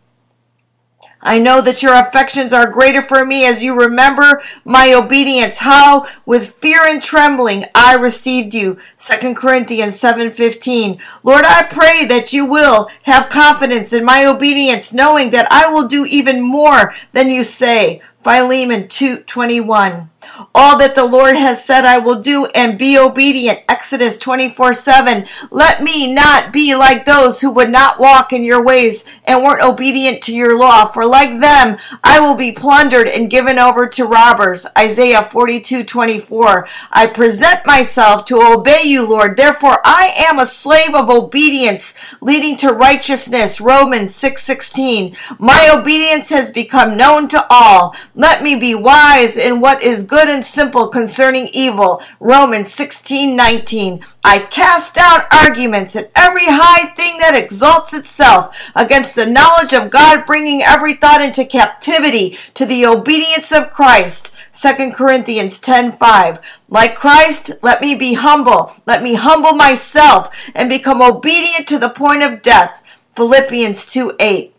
I 1.24 1.40
know 1.40 1.62
that 1.62 1.82
your 1.82 1.96
affections 1.96 2.52
are 2.52 2.70
greater 2.70 3.02
for 3.02 3.26
me 3.26 3.46
as 3.46 3.64
you 3.64 3.74
remember 3.80 4.44
my 4.66 4.94
obedience, 4.94 5.60
how 5.60 6.06
with 6.26 6.56
fear 6.56 6.82
and 6.86 7.02
trembling 7.02 7.64
I 7.74 7.96
received 7.96 8.54
you. 8.54 8.78
2 8.98 9.36
Corinthians 9.36 10.00
7:15. 10.00 11.00
Lord, 11.24 11.46
I 11.46 11.64
pray 11.64 12.06
that 12.06 12.34
you 12.34 12.46
will 12.46 12.90
have 13.04 13.30
confidence 13.30 13.94
in 13.94 14.04
my 14.04 14.26
obedience, 14.26 14.94
knowing 14.94 15.32
that 15.32 15.50
I 15.52 15.68
will 15.68 15.88
do 15.88 16.06
even 16.06 16.42
more 16.42 16.94
than 17.14 17.30
you 17.30 17.44
say. 17.44 18.02
Philemon 18.24 18.88
2:21. 18.88 20.10
All 20.56 20.78
that 20.78 20.96
the 20.96 21.06
Lord 21.06 21.36
has 21.36 21.64
said 21.64 21.86
I 21.86 21.98
will 21.98 22.22
do 22.22 22.48
and 22.56 22.78
be 22.78 22.98
obedient. 22.98 23.60
Exodus 23.68 24.18
24 24.18 24.74
7. 24.74 25.26
Let 25.52 25.84
me 25.84 26.14
not 26.14 26.52
be 26.52 26.76
like 26.76 27.06
those 27.06 27.42
who 27.42 27.52
would 27.52 27.70
not 27.70 28.00
walk 28.00 28.34
in 28.34 28.44
your 28.44 28.64
ways 28.64 29.06
and 29.26 29.44
weren't 29.44 29.64
obedient 29.64 30.22
to 30.24 30.34
your 30.34 30.58
law, 30.58 30.86
for 30.86 31.06
like 31.06 31.40
them 31.42 31.78
I 32.04 32.20
will 32.20 32.36
be 32.36 32.52
plundered 32.52 33.08
and 33.08 33.30
given 33.30 33.60
over 33.60 33.88
to 33.88 34.06
robbers. 34.06 34.66
Isaiah 34.78 35.28
42 35.32 35.84
24. 35.84 36.68
I 36.92 37.08
present 37.08 37.66
myself 37.66 38.26
to 38.26 38.42
obey 38.42 38.82
you, 38.84 39.08
Lord. 39.08 39.38
Therefore 39.38 39.80
I 39.84 40.14
am 40.30 40.40
a 40.40 40.46
slave 40.46 40.96
of 40.96 41.10
obedience, 41.10 41.94
leading 42.22 42.58
to 42.58 42.72
righteousness. 42.72 43.60
Romans 43.60 44.16
6 44.16 44.42
16. 44.42 45.16
My 45.38 45.70
obedience 45.74 46.30
has 46.30 46.52
become 46.52 46.98
known 46.98 47.28
to 47.30 47.46
all. 47.50 47.96
Let 48.16 48.44
me 48.44 48.56
be 48.60 48.76
wise 48.76 49.38
in 49.38 49.60
what 49.60 49.82
is 49.82 50.04
good 50.04 50.30
and 50.30 50.46
simple 50.46 50.88
concerning 50.88 51.48
evil. 51.52 52.00
Romans 52.20 52.72
16:19. 52.72 54.02
I 54.24 54.38
cast 54.38 54.94
down 54.94 55.22
arguments 55.32 55.96
and 55.96 56.08
every 56.16 56.46
high 56.46 56.94
thing 56.96 57.18
that 57.18 57.34
exalts 57.36 57.92
itself 57.92 58.56
against 58.76 59.16
the 59.16 59.26
knowledge 59.26 59.74
of 59.74 59.90
God, 59.90 60.28
bringing 60.28 60.62
every 60.62 60.94
thought 60.94 61.22
into 61.22 61.44
captivity 61.44 62.38
to 62.54 62.68
the 62.68 62.86
obedience 62.86 63.52
of 63.52 63.74
Christ. 63.74 64.32
2 64.52 64.94
Corinthians 64.94 65.60
10:5 65.60 66.38
Like 66.70 66.94
Christ 66.94 67.54
let 67.64 67.82
me 67.82 67.96
be 67.96 68.14
humble 68.14 68.74
let 68.86 69.02
me 69.02 69.16
humble 69.16 69.54
myself 69.54 70.30
and 70.54 70.70
become 70.70 71.02
obedient 71.02 71.68
to 71.70 71.80
the 71.80 71.90
point 71.90 72.22
of 72.22 72.44
death 72.44 72.80
Philippians 73.16 73.88
2:8 73.88 74.53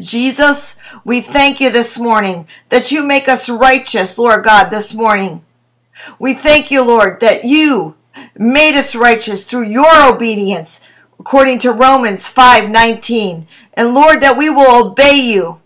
Jesus, 0.00 0.76
we 1.04 1.20
thank 1.20 1.60
you 1.60 1.70
this 1.70 1.98
morning 1.98 2.46
that 2.68 2.92
you 2.92 3.04
make 3.04 3.28
us 3.28 3.48
righteous, 3.48 4.18
Lord 4.18 4.44
God, 4.44 4.70
this 4.70 4.94
morning. 4.94 5.44
We 6.18 6.34
thank 6.34 6.70
you, 6.70 6.84
Lord, 6.84 7.20
that 7.20 7.44
you 7.44 7.96
made 8.36 8.76
us 8.76 8.94
righteous 8.94 9.44
through 9.44 9.64
your 9.64 10.14
obedience, 10.14 10.80
according 11.18 11.58
to 11.60 11.72
Romans 11.72 12.28
5:19. 12.28 13.46
And 13.74 13.94
Lord, 13.94 14.20
that 14.20 14.36
we 14.36 14.50
will 14.50 14.86
obey 14.86 15.16
you 15.16 15.60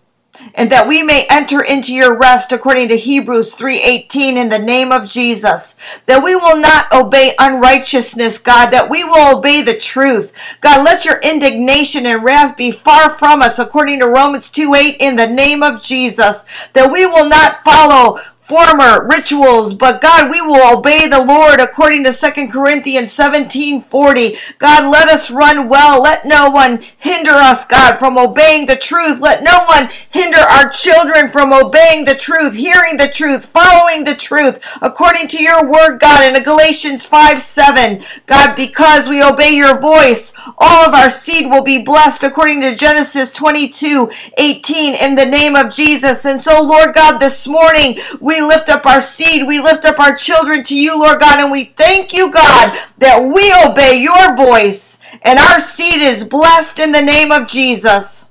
and 0.54 0.70
that 0.70 0.88
we 0.88 1.02
may 1.02 1.26
enter 1.30 1.62
into 1.62 1.92
your 1.92 2.18
rest 2.18 2.52
according 2.52 2.88
to 2.88 2.96
Hebrews 2.96 3.54
3:18 3.54 4.36
in 4.36 4.48
the 4.48 4.58
name 4.58 4.92
of 4.92 5.10
Jesus. 5.10 5.76
That 6.06 6.22
we 6.22 6.34
will 6.34 6.58
not 6.58 6.92
obey 6.92 7.32
unrighteousness 7.38 8.38
God 8.38 8.70
that 8.70 8.90
we 8.90 9.04
will 9.04 9.38
obey 9.38 9.62
the 9.62 9.76
truth. 9.76 10.32
God 10.60 10.84
let 10.84 11.04
your 11.04 11.18
indignation 11.22 12.06
and 12.06 12.22
wrath 12.22 12.56
be 12.56 12.70
far 12.70 13.10
from 13.10 13.42
us 13.42 13.58
according 13.58 14.00
to 14.00 14.06
Romans 14.06 14.50
2:8 14.50 14.96
in 14.98 15.16
the 15.16 15.26
name 15.26 15.62
of 15.62 15.82
Jesus. 15.82 16.44
That 16.72 16.90
we 16.90 17.06
will 17.06 17.28
not 17.28 17.64
follow 17.64 18.20
former 18.42 19.06
rituals, 19.06 19.72
but 19.72 20.00
God, 20.00 20.30
we 20.30 20.40
will 20.40 20.78
obey 20.78 21.06
the 21.08 21.24
Lord 21.24 21.60
according 21.60 22.04
to 22.04 22.12
2 22.12 22.50
Corinthians 22.50 23.12
17:40. 23.12 24.36
God, 24.58 24.92
let 24.92 25.08
us 25.08 25.30
run 25.30 25.68
well. 25.68 26.02
Let 26.02 26.24
no 26.24 26.50
one 26.50 26.80
hinder 26.98 27.30
us, 27.30 27.64
God, 27.64 27.98
from 27.98 28.18
obeying 28.18 28.66
the 28.66 28.76
truth. 28.76 29.20
Let 29.20 29.44
no 29.44 29.64
one 29.66 29.88
hinder 30.10 30.40
our 30.40 30.68
children 30.70 31.30
from 31.30 31.52
obeying 31.52 32.04
the 32.04 32.16
truth, 32.16 32.54
hearing 32.54 32.96
the 32.96 33.08
truth, 33.08 33.46
following 33.46 34.04
the 34.04 34.14
truth, 34.14 34.58
according 34.80 35.28
to 35.28 35.42
your 35.42 35.70
word, 35.70 35.98
God, 35.98 36.34
in 36.34 36.42
Galatians 36.42 37.06
5 37.06 37.40
7. 37.40 38.04
God, 38.26 38.56
because 38.56 39.08
we 39.08 39.22
obey 39.22 39.54
your 39.54 39.80
voice, 39.80 40.34
all 40.58 40.84
of 40.84 40.94
our 40.94 41.10
seed 41.10 41.48
will 41.48 41.64
be 41.64 41.82
blessed, 41.82 42.24
according 42.24 42.60
to 42.62 42.74
Genesis 42.74 43.30
22 43.30 44.10
18, 44.36 44.94
in 44.94 45.14
the 45.14 45.26
name 45.26 45.54
of 45.54 45.70
Jesus. 45.70 46.24
And 46.24 46.42
so, 46.42 46.62
Lord 46.62 46.94
God, 46.94 47.18
this 47.18 47.46
morning 47.46 47.98
we 48.20 48.31
lift 48.40 48.68
up 48.68 48.86
our 48.86 49.00
seed, 49.00 49.46
we 49.46 49.60
lift 49.60 49.84
up 49.84 49.98
our 49.98 50.14
children 50.14 50.62
to 50.64 50.76
you, 50.76 50.98
Lord 50.98 51.20
God, 51.20 51.40
and 51.40 51.52
we 51.52 51.64
thank 51.64 52.12
you, 52.12 52.32
God, 52.32 52.78
that 52.98 53.20
we 53.20 53.52
obey 53.68 54.00
your 54.00 54.36
voice 54.36 55.00
and 55.22 55.38
our 55.38 55.60
seed 55.60 56.00
is 56.00 56.24
blessed 56.24 56.78
in 56.78 56.92
the 56.92 57.02
name 57.02 57.30
of 57.30 57.46
Jesus. 57.46 58.24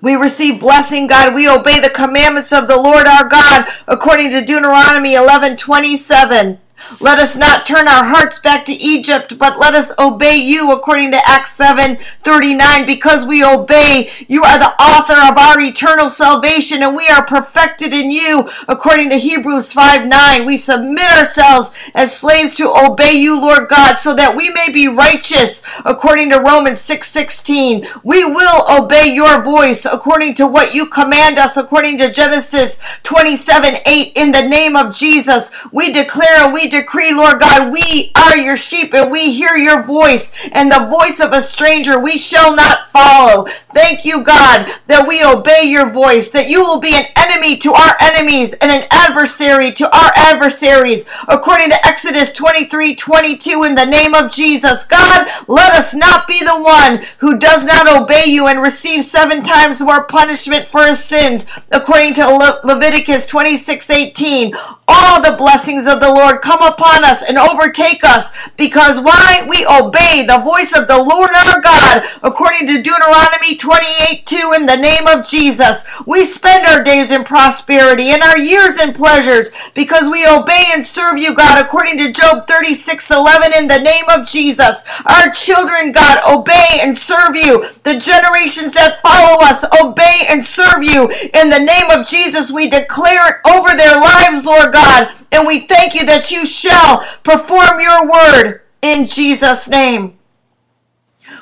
We 0.00 0.14
receive 0.14 0.60
blessing, 0.60 1.08
God. 1.08 1.34
We 1.34 1.48
obey 1.48 1.80
the 1.80 1.90
commandments 1.90 2.52
of 2.52 2.68
the 2.68 2.80
Lord 2.80 3.06
our 3.06 3.28
God 3.28 3.66
according 3.88 4.30
to 4.30 4.44
Deuteronomy 4.44 5.14
11 5.14 5.56
27. 5.56 6.60
Let 7.00 7.18
us 7.18 7.36
not 7.36 7.66
turn 7.66 7.86
our 7.86 8.04
hearts 8.04 8.38
back 8.38 8.64
to 8.66 8.72
Egypt, 8.72 9.38
but 9.38 9.58
let 9.58 9.74
us 9.74 9.92
obey 9.98 10.36
you 10.36 10.72
according 10.72 11.10
to 11.12 11.20
Acts 11.26 11.52
7 11.52 11.96
39. 12.22 12.86
Because 12.86 13.26
we 13.26 13.44
obey, 13.44 14.10
you 14.28 14.42
are 14.42 14.58
the 14.58 14.74
author 14.82 15.30
of 15.30 15.36
our 15.36 15.60
eternal 15.60 16.08
salvation, 16.08 16.82
and 16.82 16.96
we 16.96 17.06
are 17.08 17.24
perfected 17.24 17.92
in 17.92 18.10
you 18.10 18.48
according 18.68 19.10
to 19.10 19.16
Hebrews 19.16 19.72
5 19.72 20.06
9. 20.06 20.46
We 20.46 20.56
submit 20.56 21.10
ourselves 21.12 21.72
as 21.94 22.16
slaves 22.16 22.54
to 22.56 22.72
obey 22.84 23.12
you, 23.12 23.40
Lord 23.40 23.68
God, 23.68 23.96
so 23.96 24.14
that 24.14 24.36
we 24.36 24.50
may 24.50 24.72
be 24.72 24.88
righteous 24.88 25.62
according 25.84 26.30
to 26.30 26.40
Romans 26.40 26.80
6 26.80 27.08
16. 27.08 27.86
We 28.02 28.24
will 28.24 28.82
obey 28.82 29.12
your 29.12 29.42
voice 29.42 29.84
according 29.84 30.34
to 30.34 30.46
what 30.46 30.74
you 30.74 30.86
command 30.86 31.38
us, 31.38 31.56
according 31.56 31.98
to 31.98 32.12
Genesis 32.12 32.78
27 33.02 33.74
8. 33.84 34.12
In 34.16 34.32
the 34.32 34.48
name 34.48 34.76
of 34.76 34.94
Jesus, 34.94 35.50
we 35.72 35.92
declare 35.92 36.44
and 36.44 36.54
we 36.54 36.67
decree, 36.68 37.12
Lord 37.14 37.40
God, 37.40 37.72
we 37.72 38.12
are 38.16 38.36
your 38.36 38.56
sheep 38.56 38.94
and 38.94 39.10
we 39.10 39.32
hear 39.32 39.54
your 39.56 39.82
voice, 39.82 40.32
and 40.52 40.70
the 40.70 40.88
voice 40.88 41.20
of 41.20 41.32
a 41.32 41.42
stranger 41.42 41.98
we 41.98 42.18
shall 42.18 42.54
not 42.54 42.90
follow. 42.90 43.46
Thank 43.74 44.04
you, 44.04 44.24
God, 44.24 44.72
that 44.86 45.06
we 45.06 45.22
obey 45.24 45.64
your 45.64 45.90
voice, 45.90 46.30
that 46.30 46.48
you 46.48 46.60
will 46.62 46.80
be 46.80 46.94
an 46.94 47.04
enemy 47.16 47.56
to 47.58 47.72
our 47.72 47.94
enemies 48.00 48.54
and 48.54 48.70
an 48.70 48.86
adversary 48.90 49.72
to 49.72 49.84
our 49.94 50.10
adversaries, 50.16 51.06
according 51.28 51.70
to 51.70 51.86
Exodus 51.86 52.32
23 52.32 52.94
22, 52.94 53.64
in 53.64 53.74
the 53.74 53.84
name 53.84 54.14
of 54.14 54.30
Jesus. 54.30 54.84
God, 54.84 55.28
let 55.48 55.72
us 55.74 55.94
not 55.94 56.26
be 56.26 56.38
the 56.40 56.60
one 56.60 57.02
who 57.18 57.38
does 57.38 57.64
not 57.64 57.86
obey 58.02 58.24
you 58.26 58.46
and 58.46 58.60
receive 58.62 59.04
seven 59.04 59.42
times 59.42 59.80
more 59.80 60.04
punishment 60.04 60.66
for 60.68 60.82
his 60.84 61.02
sins, 61.02 61.46
according 61.70 62.14
to 62.14 62.24
Le- 62.26 62.60
Leviticus 62.64 63.26
26 63.26 63.90
18. 63.90 64.54
All 64.88 65.20
the 65.22 65.36
blessings 65.36 65.86
of 65.86 66.00
the 66.00 66.08
Lord 66.12 66.40
come 66.40 66.57
upon 66.62 67.04
us 67.04 67.28
and 67.28 67.38
overtake 67.38 68.04
us 68.04 68.32
because 68.56 69.00
why? 69.00 69.46
We 69.48 69.66
obey 69.66 70.24
the 70.26 70.42
voice 70.44 70.76
of 70.76 70.88
the 70.88 70.98
Lord 70.98 71.30
our 71.34 71.60
God 71.60 72.04
according 72.22 72.66
to 72.68 72.82
Deuteronomy 72.82 73.56
28 73.56 74.26
2 74.26 74.52
in 74.56 74.66
the 74.66 74.76
name 74.76 75.06
of 75.06 75.24
Jesus. 75.24 75.84
We 76.06 76.24
spend 76.24 76.66
our 76.66 76.82
days 76.82 77.10
in 77.10 77.24
prosperity 77.24 78.10
and 78.10 78.22
our 78.22 78.38
years 78.38 78.80
in 78.80 78.92
pleasures 78.92 79.50
because 79.74 80.10
we 80.10 80.26
obey 80.26 80.64
and 80.72 80.84
serve 80.84 81.18
you, 81.18 81.34
God, 81.34 81.64
according 81.64 81.98
to 81.98 82.12
Job 82.12 82.46
36 82.46 83.10
11 83.10 83.52
in 83.58 83.68
the 83.68 83.80
name 83.80 84.04
of 84.08 84.26
Jesus. 84.26 84.84
Our 85.06 85.30
children, 85.30 85.92
God, 85.92 86.18
obey 86.28 86.80
and 86.80 86.96
serve 86.96 87.36
you. 87.36 87.66
The 87.84 87.98
generations 87.98 88.72
that 88.74 89.00
follow 89.02 89.44
us 89.44 89.64
obey 89.80 90.26
and 90.28 90.44
serve 90.44 90.82
you. 90.82 91.08
In 91.34 91.50
the 91.50 91.58
name 91.58 91.90
of 91.90 92.06
Jesus, 92.06 92.50
we 92.50 92.68
declare 92.68 93.28
it 93.28 93.36
over 93.48 93.76
their 93.76 93.94
lives, 94.00 94.44
Lord 94.44 94.72
God. 94.72 95.14
And 95.30 95.46
we 95.46 95.60
thank 95.60 95.94
you 95.94 96.06
that 96.06 96.32
you 96.32 96.46
shall 96.48 97.06
perform 97.22 97.80
your 97.80 98.10
word 98.10 98.62
in 98.82 99.06
Jesus' 99.06 99.68
name. 99.68 100.14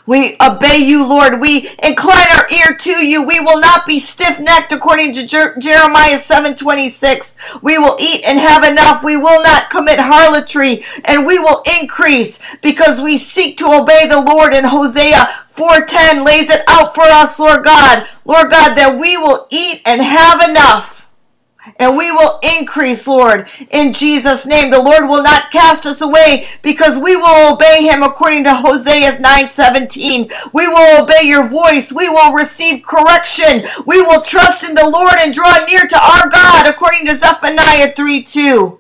We 0.07 0.37
obey 0.41 0.79
you, 0.79 1.05
Lord. 1.07 1.41
We 1.41 1.69
incline 1.83 2.27
our 2.37 2.47
ear 2.53 2.77
to 2.79 3.07
you. 3.07 3.25
We 3.27 3.41
will 3.41 3.61
not 3.61 3.87
be 3.87 3.99
stiff-necked 3.99 4.71
according 4.73 5.13
to 5.15 5.27
Jer- 5.27 5.57
Jeremiah 5.59 6.19
7:26. 6.19 7.35
We 7.61 7.79
will 7.79 7.97
eat 8.01 8.23
and 8.27 8.39
have 8.39 8.63
enough. 8.65 9.03
We 9.03 9.17
will 9.17 9.43
not 9.43 9.69
commit 9.71 9.99
harlotry 9.99 10.85
and 11.05 11.27
we 11.27 11.39
will 11.41 11.63
increase 11.81 12.39
because 12.63 13.01
we 13.01 13.19
seek 13.19 13.59
to 13.59 13.67
obey 13.73 14.07
the 14.07 14.21
Lord 14.21 14.55
And 14.55 14.67
Hosea 14.67 15.29
4:10 15.53 16.25
lays 16.25 16.51
it 16.51 16.63
out 16.69 16.95
for 16.95 17.03
us, 17.05 17.39
Lord 17.39 17.65
God. 17.65 18.07
Lord 18.25 18.51
God, 18.51 18.75
that 18.77 18.99
we 18.99 19.17
will 19.17 19.49
eat 19.51 19.83
and 19.85 20.03
have 20.03 20.41
enough 20.49 20.96
and 21.79 21.97
we 21.97 22.11
will 22.13 22.41
increase, 22.59 23.07
Lord, 23.07 23.49
in 23.71 23.93
Jesus' 23.93 24.47
name. 24.47 24.71
The 24.71 24.83
Lord 24.83 25.09
will 25.09 25.23
not 25.23 25.51
cast 25.51 25.87
us 25.87 26.01
away 26.01 26.47
because 26.63 26.99
we 26.99 27.17
will 27.17 27.55
obey 27.55 27.83
him 27.83 28.03
according 28.03 28.45
to 28.45 28.55
Hosea 28.55 29.19
9:17. 29.19 30.31
We 30.53 30.69
will 30.69 31.03
obey 31.03 31.23
your 31.25 31.47
voice. 31.49 31.93
We 31.93 32.09
will 32.09 32.33
receive 32.33 32.85
correction. 32.85 33.69
We 33.85 34.01
will 34.01 34.23
trust 34.23 34.65
in 34.65 34.75
the 34.75 34.89
Lord 34.89 35.15
and 35.21 35.35
draw 35.35 35.65
near 35.67 35.87
to 35.87 35.99
our 35.99 36.29
God 36.29 36.67
according 36.69 37.07
to 37.07 37.17
Zephaniah 37.17 37.93
3:2. 37.95 38.79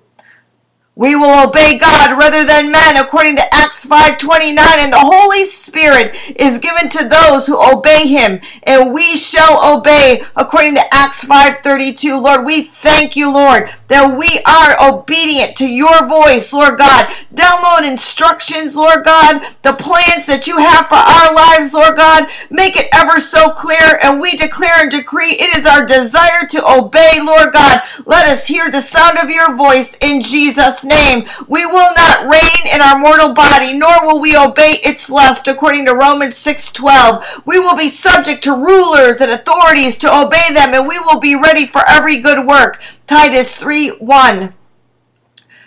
We 0.99 1.15
will 1.15 1.47
obey 1.47 1.76
God 1.79 2.17
rather 2.19 2.47
than 2.47 2.71
men 2.71 2.97
according 2.97 3.37
to 3.37 3.55
Acts 3.55 3.85
5:29 3.85 4.57
and 4.59 4.91
the 4.91 4.99
Holy 4.99 5.45
Spirit 5.45 6.17
is 6.37 6.59
given 6.59 6.88
to 6.88 7.07
those 7.07 7.47
who 7.47 7.61
obey 7.61 8.09
him 8.09 8.41
and 8.62 8.95
we 8.95 9.15
shall 9.19 9.76
obey 9.76 10.23
according 10.35 10.76
to 10.76 10.95
Acts 10.95 11.23
5:32 11.23 12.17
Lord 12.17 12.47
we 12.47 12.73
thank 12.81 13.15
you 13.15 13.31
Lord 13.31 13.69
that 13.88 14.17
we 14.17 14.41
are 14.47 14.91
obedient 14.91 15.55
to 15.57 15.69
your 15.69 16.09
voice 16.09 16.50
Lord 16.55 16.79
God. 16.79 17.07
Download 17.35 17.87
instructions 17.87 18.75
Lord 18.75 19.05
God 19.05 19.43
the 19.61 19.75
plans 19.75 20.25
that 20.25 20.47
you 20.47 20.57
have 20.57 20.88
for 20.88 20.95
our 20.95 21.35
lives 21.35 21.75
Lord 21.75 21.99
God. 21.99 22.26
Make 22.49 22.75
it 22.75 22.88
ever 22.95 23.21
so 23.21 23.50
clear 23.50 23.99
and 24.03 24.19
we 24.19 24.31
declare 24.35 24.81
and 24.81 24.91
decree 24.91 25.37
it 25.38 25.59
is 25.59 25.67
our 25.67 25.85
desire 25.85 26.47
to 26.53 26.67
obey 26.67 27.21
Lord 27.23 27.53
God. 27.53 27.83
Let 28.07 28.26
us 28.29 28.47
hear 28.47 28.71
the 28.71 28.81
sound 28.81 29.19
of 29.19 29.29
your 29.29 29.55
voice 29.55 29.99
in 30.00 30.23
Jesus 30.23 30.86
name. 30.87 31.28
We 31.49 31.66
will 31.66 31.93
not 31.95 32.26
reign 32.26 32.75
in 32.75 32.81
our 32.81 32.99
mortal 32.99 33.35
body, 33.35 33.73
nor 33.73 34.07
will 34.07 34.21
we 34.21 34.37
obey 34.37 34.78
its 34.83 35.11
lust, 35.11 35.49
according 35.49 35.87
to 35.87 35.95
Romans 35.95 36.37
6:12. 36.37 37.23
We 37.45 37.59
will 37.59 37.76
be 37.76 37.88
subject 37.88 38.43
to 38.45 38.55
rulers 38.57 39.21
and 39.21 39.31
authorities 39.31 39.99
to 39.99 40.12
obey 40.12 40.52
them, 40.52 40.73
and 40.75 40.88
we 40.88 40.99
will 40.99 41.21
be 41.21 41.35
ready 41.35 41.66
for 41.66 41.83
every 41.87 42.19
good 42.19 42.47
work. 42.47 42.81
Titus 43.07 43.57
3:1. 43.57 44.55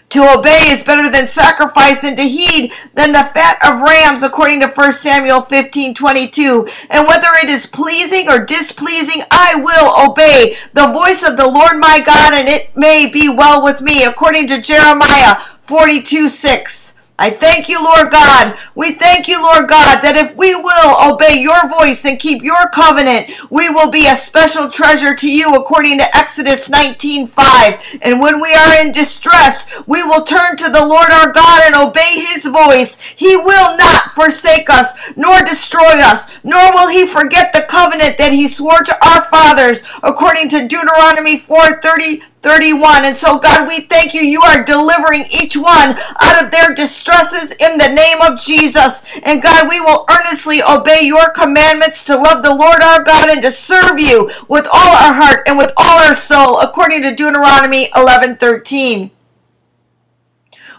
To 0.10 0.40
obey 0.40 0.70
is 0.70 0.84
better 0.84 1.08
than 1.10 1.28
sacrifice, 1.28 2.04
and 2.04 2.18
to 2.18 2.24
heed 2.24 2.72
than 2.96 3.12
the 3.12 3.30
fat 3.34 3.58
of 3.64 3.82
rams, 3.82 4.24
according 4.24 4.60
to 4.62 4.68
1 4.68 4.92
Samuel 4.92 5.42
15 5.42 5.94
22. 5.94 6.68
And 6.90 7.08
whether 7.08 7.28
it 7.44 7.50
is 7.50 7.68
pleasing 7.68 8.28
or 8.28 8.44
displeasing, 8.44 9.22
I 9.30 9.56
will 9.56 10.10
obey 10.10 10.56
the 10.74 10.92
voice 10.92 11.22
of 11.22 11.38
the 11.38 11.50
Lord 11.50 11.80
my 11.80 12.02
God, 12.04 12.34
and 12.34 12.50
it 12.50 12.76
may 12.76 13.08
be 13.10 13.30
well 13.30 13.64
with 13.64 13.82
me, 13.82 14.04
according 14.04 14.48
to 14.48 14.62
Jeremiah 14.62 15.42
42 15.62 16.30
6. 16.30 16.96
I 17.20 17.32
thank 17.32 17.68
you, 17.68 17.84
Lord 17.84 18.12
God. 18.12 18.58
We 18.76 18.94
thank 18.94 19.28
you, 19.28 19.44
Lord 19.44 19.68
God, 19.68 20.02
that 20.02 20.16
if 20.16 20.38
we 20.38 20.56
will 20.56 21.14
obey 21.14 21.36
your 21.42 21.68
voice 21.68 22.06
and 22.06 22.18
keep 22.18 22.42
your 22.42 22.70
covenant, 22.70 23.30
we 23.50 23.68
will 23.70 23.92
be 23.92 24.08
a 24.08 24.16
special 24.16 24.70
treasure 24.70 25.14
to 25.14 25.30
you 25.30 25.54
according 25.54 25.98
to 25.98 26.16
Exodus 26.16 26.70
19:5. 26.70 27.78
And 28.02 28.22
when 28.22 28.40
we 28.40 28.54
are 28.54 28.74
in 28.80 28.94
distress, 28.94 29.66
we 29.86 30.02
will 30.02 30.24
turn 30.24 30.56
to 30.58 30.72
the 30.72 30.86
Lord 30.86 31.12
our 31.12 31.34
God 31.34 31.62
and 31.66 31.76
obey 31.76 32.24
his 32.24 32.46
voice. 32.46 32.98
He 33.18 33.36
will 33.36 33.76
not 33.76 34.16
forsake 34.16 34.70
us 34.70 34.94
nor 35.18 35.40
destroy 35.42 36.00
us, 36.00 36.28
nor 36.46 36.72
will 36.72 36.88
he 36.88 37.06
forget 37.06 37.52
the 37.52 37.68
covenant 37.68 38.18
that 38.18 38.32
he 38.32 38.48
swore 38.48 38.80
to 38.80 38.96
our 39.06 39.26
fathers 39.26 39.84
according 40.04 40.48
to 40.50 40.68
Deuteronomy 40.70 41.40
4:30 41.40 42.24
31. 42.42 43.06
And 43.06 43.18
so, 43.18 43.38
God, 43.38 43.68
we 43.68 43.82
thank 43.82 44.14
you. 44.14 44.22
You 44.22 44.42
are 44.42 44.64
delivering 44.64 45.24
each 45.42 45.58
one 45.58 46.00
out 46.22 46.44
of 46.44 46.52
their 46.52 46.74
distresses 46.74 47.56
in 47.58 47.78
the 47.78 47.94
name 47.94 48.22
of 48.22 48.40
Jesus. 48.40 49.04
And 49.24 49.42
God, 49.42 49.70
we 49.70 49.82
will 49.82 50.06
earnestly 50.10 50.62
obey 50.62 51.02
your 51.04 51.32
commandments 51.32 52.04
to 52.06 52.16
love 52.16 52.44
the 52.44 52.56
Lord 52.56 52.82
our 52.82 53.04
God 53.04 53.30
and 53.30 53.42
to 53.42 53.52
serve 53.52 54.00
you 54.00 54.32
with 54.48 54.66
all 54.66 54.96
our 55.04 55.14
heart 55.14 55.48
and 55.48 55.58
with 55.58 55.74
all 55.76 56.00
our 56.08 56.16
soul, 56.16 56.60
according 56.62 57.02
to 57.04 57.16
Deuteronomy 57.16 57.88
11 57.96 58.38
13. 58.38 59.12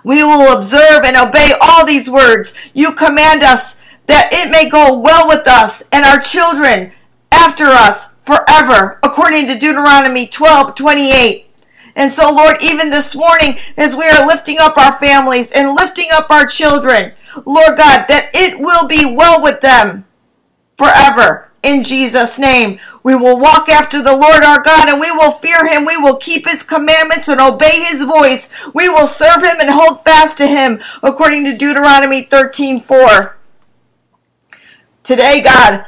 We 0.03 0.25
will 0.25 0.57
observe 0.57 1.05
and 1.05 1.17
obey 1.17 1.51
all 1.61 1.85
these 1.85 2.09
words. 2.09 2.55
You 2.73 2.95
command 2.95 3.43
us 3.43 3.77
that 4.07 4.31
it 4.33 4.51
may 4.51 4.71
go 4.71 4.99
well 4.99 5.29
with 5.29 5.47
us 5.47 5.83
and 5.93 6.05
our 6.07 6.21
children 6.21 6.93
after 7.31 7.67
us 7.67 8.15
forever, 8.25 8.99
according 9.03 9.47
to 9.47 9.59
Deuteronomy 9.59 10.27
12 10.27 10.75
28. 10.75 11.50
And 11.97 12.13
so, 12.13 12.33
Lord, 12.33 12.57
even 12.63 12.91
this 12.91 13.15
morning, 13.15 13.55
as 13.77 13.97
we 13.97 14.05
are 14.05 14.27
lifting 14.27 14.57
up 14.61 14.77
our 14.79 14.99
families 14.99 15.53
and 15.53 15.75
lifting 15.75 16.07
up 16.13 16.31
our 16.31 16.47
children, 16.47 17.13
Lord 17.47 17.77
God, 17.77 18.07
that 18.09 18.31
it 18.35 18.59
will 18.59 18.87
be 18.89 19.15
well 19.17 19.43
with 19.43 19.61
them 19.61 20.05
forever. 20.77 21.51
In 21.63 21.85
Jesus' 21.85 22.39
name, 22.39 22.81
we 23.03 23.15
will 23.15 23.39
walk 23.39 23.69
after 23.69 24.03
the 24.03 24.17
Lord 24.17 24.43
our 24.43 24.63
God 24.63 24.89
and 24.89 25.01
we 25.01 25.11
will 25.11 25.33
fear 25.33 25.67
him. 25.67 25.85
We 25.85 25.97
will 25.97 26.17
keep 26.17 26.49
his 26.49 26.63
commandments 26.63 27.29
and 27.29 27.41
obey 27.41 27.85
his 27.85 28.05
voice. 28.05 28.51
We 28.75 28.89
will 28.89 29.07
serve 29.07 29.43
him 29.43 29.57
and 29.61 29.71
hold 29.71 30.05
fast 30.05 30.39
to 30.39 30.47
him, 30.47 30.81
according 31.03 31.45
to 31.45 31.57
Deuteronomy 31.57 32.23
13 32.23 32.81
4. 32.81 33.37
Today, 35.03 35.43
God, 35.43 35.85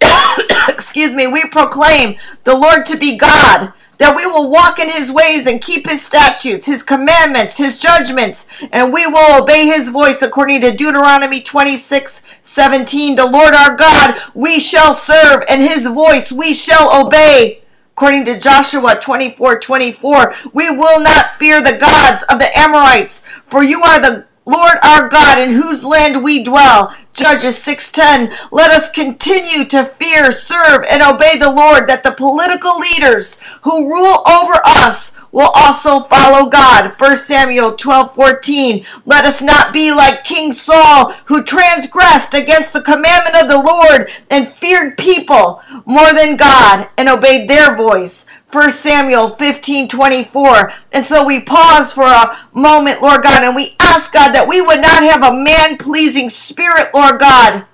excuse 0.68 1.12
me, 1.12 1.26
we 1.26 1.48
proclaim 1.50 2.16
the 2.44 2.56
Lord 2.56 2.86
to 2.86 2.96
be 2.96 3.16
God 3.16 3.72
that 3.98 4.16
we 4.16 4.26
will 4.26 4.50
walk 4.50 4.78
in 4.78 4.88
his 4.88 5.10
ways 5.10 5.46
and 5.46 5.60
keep 5.60 5.88
his 5.88 6.04
statutes, 6.04 6.66
his 6.66 6.82
commandments, 6.82 7.56
his 7.56 7.78
judgments, 7.78 8.46
and 8.72 8.92
we 8.92 9.06
will 9.06 9.42
obey 9.42 9.66
his 9.66 9.90
voice 9.90 10.22
according 10.22 10.60
to 10.60 10.76
Deuteronomy 10.76 11.40
26 11.40 12.22
17. 12.42 13.16
The 13.16 13.26
Lord 13.26 13.54
our 13.54 13.76
God 13.76 14.20
we 14.34 14.60
shall 14.60 14.94
serve, 14.94 15.42
and 15.48 15.62
his 15.62 15.86
voice 15.86 16.30
we 16.32 16.54
shall 16.54 17.06
obey. 17.06 17.62
According 17.92 18.26
to 18.26 18.38
Joshua 18.38 18.98
24 19.00 19.58
24, 19.60 20.34
we 20.52 20.68
will 20.68 21.00
not 21.00 21.36
fear 21.38 21.62
the 21.62 21.78
gods 21.78 22.24
of 22.24 22.38
the 22.38 22.50
Amorites, 22.56 23.22
for 23.44 23.62
you 23.62 23.82
are 23.82 24.00
the 24.00 24.26
Lord 24.44 24.74
our 24.82 25.08
God 25.08 25.40
in 25.40 25.50
whose 25.50 25.84
land 25.84 26.22
we 26.22 26.44
dwell. 26.44 26.94
Judges 27.16 27.58
6:10 27.58 28.30
Let 28.52 28.70
us 28.70 28.90
continue 28.90 29.64
to 29.66 29.86
fear, 29.98 30.30
serve 30.30 30.84
and 30.90 31.02
obey 31.02 31.38
the 31.38 31.50
Lord 31.50 31.88
that 31.88 32.04
the 32.04 32.12
political 32.12 32.76
leaders 32.78 33.40
who 33.62 33.88
rule 33.88 34.22
over 34.28 34.60
us 34.64 35.12
will 35.32 35.50
also 35.54 36.00
follow 36.00 36.48
God. 36.48 36.92
1 36.98 37.16
Samuel 37.16 37.72
12:14 37.72 38.84
Let 39.04 39.24
us 39.24 39.42
not 39.42 39.72
be 39.72 39.92
like 39.92 40.24
King 40.24 40.52
Saul 40.52 41.12
who 41.26 41.42
transgressed 41.42 42.34
against 42.34 42.72
the 42.72 42.82
commandment 42.82 43.36
of 43.36 43.48
the 43.48 43.62
Lord 43.62 44.10
and 44.30 44.48
feared 44.48 44.98
people 44.98 45.62
more 45.84 46.12
than 46.12 46.36
God 46.36 46.88
and 46.96 47.08
obeyed 47.08 47.48
their 47.48 47.76
voice. 47.76 48.26
1 48.52 48.70
Samuel 48.70 49.30
15 49.30 49.88
24. 49.88 50.72
And 50.92 51.04
so 51.04 51.26
we 51.26 51.40
pause 51.40 51.92
for 51.92 52.04
a 52.04 52.38
moment, 52.54 53.02
Lord 53.02 53.22
God, 53.22 53.42
and 53.42 53.54
we 53.54 53.76
ask 53.80 54.12
God 54.12 54.32
that 54.32 54.48
we 54.48 54.60
would 54.60 54.80
not 54.80 55.02
have 55.02 55.22
a 55.22 55.36
man 55.36 55.76
pleasing 55.76 56.30
spirit, 56.30 56.86
Lord 56.94 57.20
God. 57.20 57.66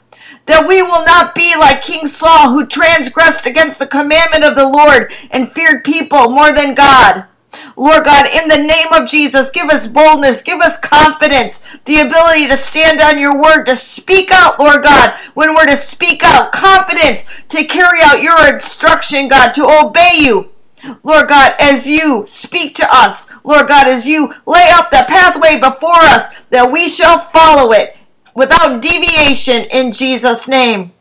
That 0.46 0.66
we 0.66 0.82
will 0.82 1.04
not 1.04 1.36
be 1.36 1.54
like 1.56 1.82
King 1.82 2.08
Saul, 2.08 2.50
who 2.50 2.66
transgressed 2.66 3.46
against 3.46 3.78
the 3.78 3.86
commandment 3.86 4.44
of 4.44 4.56
the 4.56 4.68
Lord 4.68 5.12
and 5.30 5.52
feared 5.52 5.84
people 5.84 6.30
more 6.30 6.52
than 6.52 6.74
God. 6.74 7.26
Lord 7.76 8.04
God, 8.04 8.26
in 8.26 8.48
the 8.48 8.66
name 8.66 8.92
of 8.92 9.08
Jesus, 9.08 9.50
give 9.50 9.68
us 9.68 9.86
boldness, 9.86 10.42
give 10.42 10.60
us 10.60 10.78
confidence, 10.78 11.62
the 11.84 12.00
ability 12.00 12.48
to 12.48 12.56
stand 12.56 13.00
on 13.00 13.18
your 13.18 13.40
word, 13.40 13.64
to 13.64 13.76
speak 13.76 14.30
out, 14.30 14.58
Lord 14.58 14.82
God, 14.82 15.14
when 15.34 15.54
we're 15.54 15.66
to 15.66 15.76
speak 15.76 16.22
out, 16.22 16.52
confidence 16.52 17.24
to 17.48 17.64
carry 17.64 17.98
out 18.02 18.22
your 18.22 18.54
instruction, 18.54 19.28
God, 19.28 19.52
to 19.52 19.64
obey 19.64 20.18
you. 20.20 20.50
Lord 21.02 21.28
God, 21.28 21.54
as 21.60 21.86
you 21.88 22.24
speak 22.26 22.74
to 22.76 22.86
us, 22.90 23.28
Lord 23.44 23.68
God, 23.68 23.86
as 23.86 24.06
you 24.06 24.32
lay 24.46 24.68
out 24.70 24.90
the 24.90 25.04
pathway 25.08 25.60
before 25.60 26.00
us, 26.02 26.30
that 26.50 26.72
we 26.72 26.88
shall 26.88 27.18
follow 27.18 27.72
it 27.72 27.96
without 28.34 28.82
deviation 28.82 29.66
in 29.72 29.92
Jesus' 29.92 30.48
name. 30.48 30.92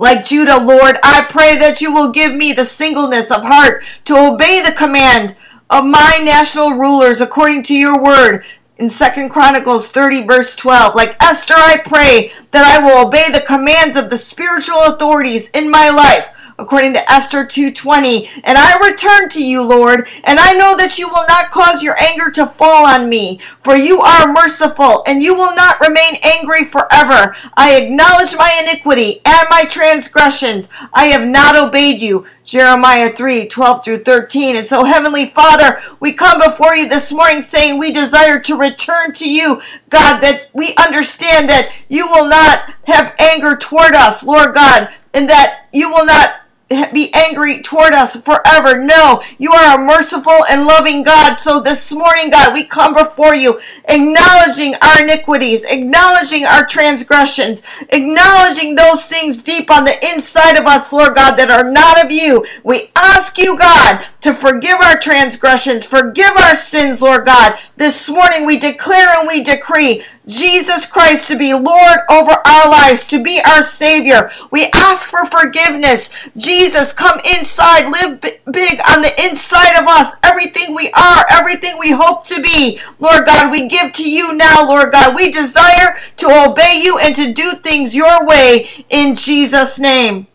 Like 0.00 0.24
Judah, 0.24 0.64
Lord, 0.64 0.96
I 1.02 1.26
pray 1.28 1.56
that 1.58 1.80
you 1.80 1.92
will 1.92 2.12
give 2.12 2.32
me 2.32 2.52
the 2.52 2.64
singleness 2.64 3.32
of 3.32 3.42
heart 3.42 3.82
to 4.04 4.16
obey 4.16 4.62
the 4.62 4.72
command 4.72 5.36
of 5.68 5.84
my 5.84 6.20
national 6.24 6.70
rulers 6.70 7.20
according 7.20 7.64
to 7.64 7.74
your 7.74 8.00
word 8.00 8.44
in 8.76 8.88
Second 8.88 9.30
Chronicles 9.30 9.90
30 9.90 10.24
verse 10.24 10.54
12. 10.54 10.94
Like 10.94 11.20
Esther, 11.20 11.54
I 11.56 11.78
pray 11.84 12.32
that 12.52 12.64
I 12.64 12.78
will 12.78 13.08
obey 13.08 13.26
the 13.32 13.44
commands 13.44 13.96
of 13.96 14.08
the 14.08 14.18
spiritual 14.18 14.78
authorities 14.86 15.50
in 15.50 15.68
my 15.68 15.90
life 15.90 16.28
according 16.58 16.92
to 16.94 17.10
Esther 17.10 17.44
2:20. 17.44 18.28
And 18.42 18.58
I 18.58 18.78
return 18.78 19.28
to 19.30 19.42
you, 19.42 19.62
Lord, 19.62 20.08
and 20.24 20.40
I 20.40 20.54
know 20.54 20.76
that 20.76 20.98
you 20.98 21.08
will 21.08 21.24
not 21.28 21.50
cause 21.50 21.82
your 21.82 21.96
anger 22.00 22.30
to 22.32 22.46
fall 22.46 22.84
on 22.84 23.08
me, 23.08 23.40
for 23.62 23.76
you 23.76 24.00
are 24.00 24.32
merciful, 24.32 25.02
and 25.06 25.22
you 25.22 25.34
will 25.34 25.54
not 25.54 25.80
remain 25.80 26.16
angry 26.22 26.64
forever. 26.64 27.36
I 27.56 27.76
acknowledge 27.76 28.36
my 28.36 28.52
iniquity 28.62 29.20
and 29.24 29.46
my 29.50 29.64
transgressions. 29.64 30.68
I 30.92 31.06
have 31.06 31.26
not 31.26 31.56
obeyed 31.56 32.00
you. 32.00 32.26
Jeremiah 32.44 33.10
3 33.10 33.46
12 33.46 33.84
through 33.84 34.04
13. 34.04 34.56
And 34.56 34.66
so, 34.66 34.84
Heavenly 34.84 35.26
Father, 35.26 35.82
we 36.00 36.12
come 36.12 36.40
before 36.40 36.74
you 36.74 36.88
this 36.88 37.12
morning 37.12 37.42
saying 37.42 37.78
we 37.78 37.92
desire 37.92 38.40
to 38.40 38.58
return 38.58 39.12
to 39.14 39.30
you, 39.30 39.60
God, 39.90 40.20
that 40.20 40.48
we 40.54 40.74
understand 40.78 41.50
that 41.50 41.70
you 41.88 42.06
will 42.06 42.26
not 42.26 42.74
have 42.86 43.14
anger 43.18 43.54
toward 43.56 43.94
us, 43.94 44.24
Lord 44.24 44.54
God, 44.54 44.88
and 45.12 45.28
that 45.28 45.66
you 45.72 45.90
will 45.90 46.06
not 46.06 46.40
be 46.68 47.12
angry 47.14 47.62
toward 47.62 47.94
us 47.94 48.20
forever. 48.20 48.82
No, 48.82 49.22
you 49.38 49.52
are 49.52 49.76
a 49.80 49.84
merciful 49.84 50.44
and 50.50 50.66
loving 50.66 51.02
God. 51.02 51.36
So 51.36 51.60
this 51.60 51.90
morning, 51.92 52.30
God, 52.30 52.52
we 52.52 52.64
come 52.64 52.94
before 52.94 53.34
you 53.34 53.58
acknowledging 53.88 54.74
our 54.82 55.02
iniquities, 55.02 55.64
acknowledging 55.64 56.44
our 56.44 56.66
transgressions, 56.66 57.62
acknowledging 57.88 58.74
those 58.74 59.04
things 59.06 59.40
deep 59.40 59.70
on 59.70 59.84
the 59.84 60.12
inside 60.14 60.58
of 60.58 60.66
us, 60.66 60.92
Lord 60.92 61.14
God, 61.14 61.36
that 61.36 61.50
are 61.50 61.70
not 61.70 62.04
of 62.04 62.12
you. 62.12 62.44
We 62.64 62.90
ask 62.96 63.38
you, 63.38 63.58
God, 63.58 64.04
to 64.20 64.34
forgive 64.34 64.78
our 64.80 64.98
transgressions, 64.98 65.86
forgive 65.86 66.32
our 66.36 66.54
sins, 66.54 67.00
Lord 67.00 67.24
God. 67.24 67.58
This 67.76 68.08
morning 68.08 68.44
we 68.44 68.58
declare 68.58 69.08
and 69.18 69.26
we 69.26 69.42
decree 69.42 70.04
Jesus 70.28 70.84
Christ 70.84 71.26
to 71.28 71.38
be 71.38 71.54
Lord 71.54 71.98
over 72.10 72.30
our 72.30 72.70
lives, 72.70 73.06
to 73.08 73.22
be 73.22 73.40
our 73.44 73.62
Savior. 73.62 74.30
We 74.50 74.68
ask 74.74 75.08
for 75.08 75.24
forgiveness. 75.26 76.10
Jesus, 76.36 76.92
come 76.92 77.18
inside, 77.34 77.90
live 77.90 78.20
big 78.20 78.78
on 78.90 79.02
the 79.02 79.12
inside 79.24 79.80
of 79.80 79.88
us. 79.88 80.16
Everything 80.22 80.76
we 80.76 80.90
are, 80.92 81.24
everything 81.30 81.78
we 81.80 81.90
hope 81.90 82.24
to 82.26 82.42
be. 82.42 82.78
Lord 83.00 83.24
God, 83.24 83.50
we 83.50 83.68
give 83.68 83.92
to 83.94 84.08
you 84.08 84.34
now, 84.34 84.68
Lord 84.68 84.92
God. 84.92 85.16
We 85.16 85.30
desire 85.30 85.96
to 86.18 86.26
obey 86.46 86.80
you 86.82 86.98
and 86.98 87.16
to 87.16 87.32
do 87.32 87.52
things 87.52 87.96
your 87.96 88.26
way 88.26 88.68
in 88.90 89.14
Jesus' 89.14 89.78
name. 89.78 90.26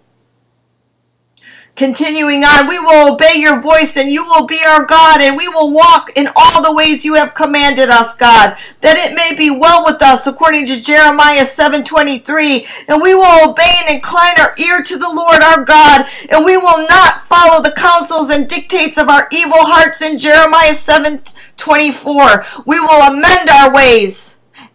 Continuing 1.76 2.44
on, 2.44 2.68
we 2.68 2.78
will 2.78 3.16
obey 3.16 3.34
your 3.38 3.60
voice 3.60 3.98
and 3.98 4.12
you 4.12 4.24
will 4.26 4.46
be 4.46 4.60
our 4.64 4.86
God 4.86 5.22
and 5.22 5.36
we 5.36 5.48
will 5.48 5.74
walk 5.74 6.12
in 6.16 6.28
all 6.36 6.62
the 6.62 6.72
ways 6.72 7.04
you 7.04 7.16
have 7.16 7.34
commanded 7.34 7.90
us, 7.90 8.16
God, 8.16 8.56
that 8.82 8.96
it 8.96 9.16
may 9.16 9.36
be 9.36 9.50
well 9.50 9.84
with 9.84 10.00
us 10.04 10.28
according 10.28 10.68
to 10.68 10.80
Jeremiah 10.80 11.44
7:23, 11.44 12.68
and 12.88 13.02
we 13.02 13.16
will 13.16 13.50
obey 13.50 13.74
and 13.88 13.96
incline 13.96 14.40
our 14.40 14.54
ear 14.60 14.84
to 14.84 14.98
the 15.00 15.12
Lord 15.16 15.42
our 15.42 15.66
God, 15.66 16.06
and 16.30 16.46
we 16.46 16.58
will 16.58 16.86
not 16.88 17.28
follow 17.28 17.64
the 17.64 17.74
counsels 17.76 18.30
and 18.30 18.48
dictates 18.48 19.00
of 19.00 19.10
our 19.10 19.28
evil 19.32 19.66
hearts 19.66 20.04
in 20.04 20.20
Jeremiah 20.20 20.76
7:24. 20.76 22.46
We 22.68 22.80
will 22.80 23.02
amend 23.02 23.50
our 23.50 23.74
ways 23.74 24.33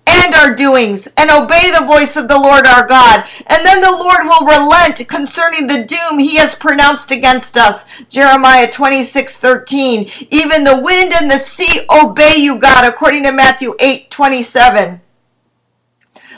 and 0.09 0.35
our 0.35 0.55
doings 0.55 1.07
and 1.16 1.31
obey 1.31 1.71
the 1.71 1.87
voice 1.87 2.16
of 2.16 2.29
the 2.29 2.38
Lord 2.38 2.66
our 2.66 2.87
God. 2.87 3.25
And 3.47 3.64
then 3.64 3.81
the 3.81 3.90
Lord 3.90 4.25
will 4.25 4.47
relent 4.47 5.07
concerning 5.09 5.66
the 5.66 5.85
doom 5.85 6.18
he 6.18 6.37
has 6.37 6.55
pronounced 6.55 7.11
against 7.11 7.57
us. 7.57 7.85
Jeremiah 8.09 8.71
26, 8.71 9.40
13. 9.40 10.11
Even 10.31 10.64
the 10.64 10.81
wind 10.83 11.12
and 11.14 11.31
the 11.31 11.38
sea 11.38 11.87
obey 11.90 12.37
you, 12.37 12.59
God, 12.59 12.87
according 12.87 13.25
to 13.25 13.33
Matthew 13.33 13.75
8, 13.79 14.11
27. 14.11 15.01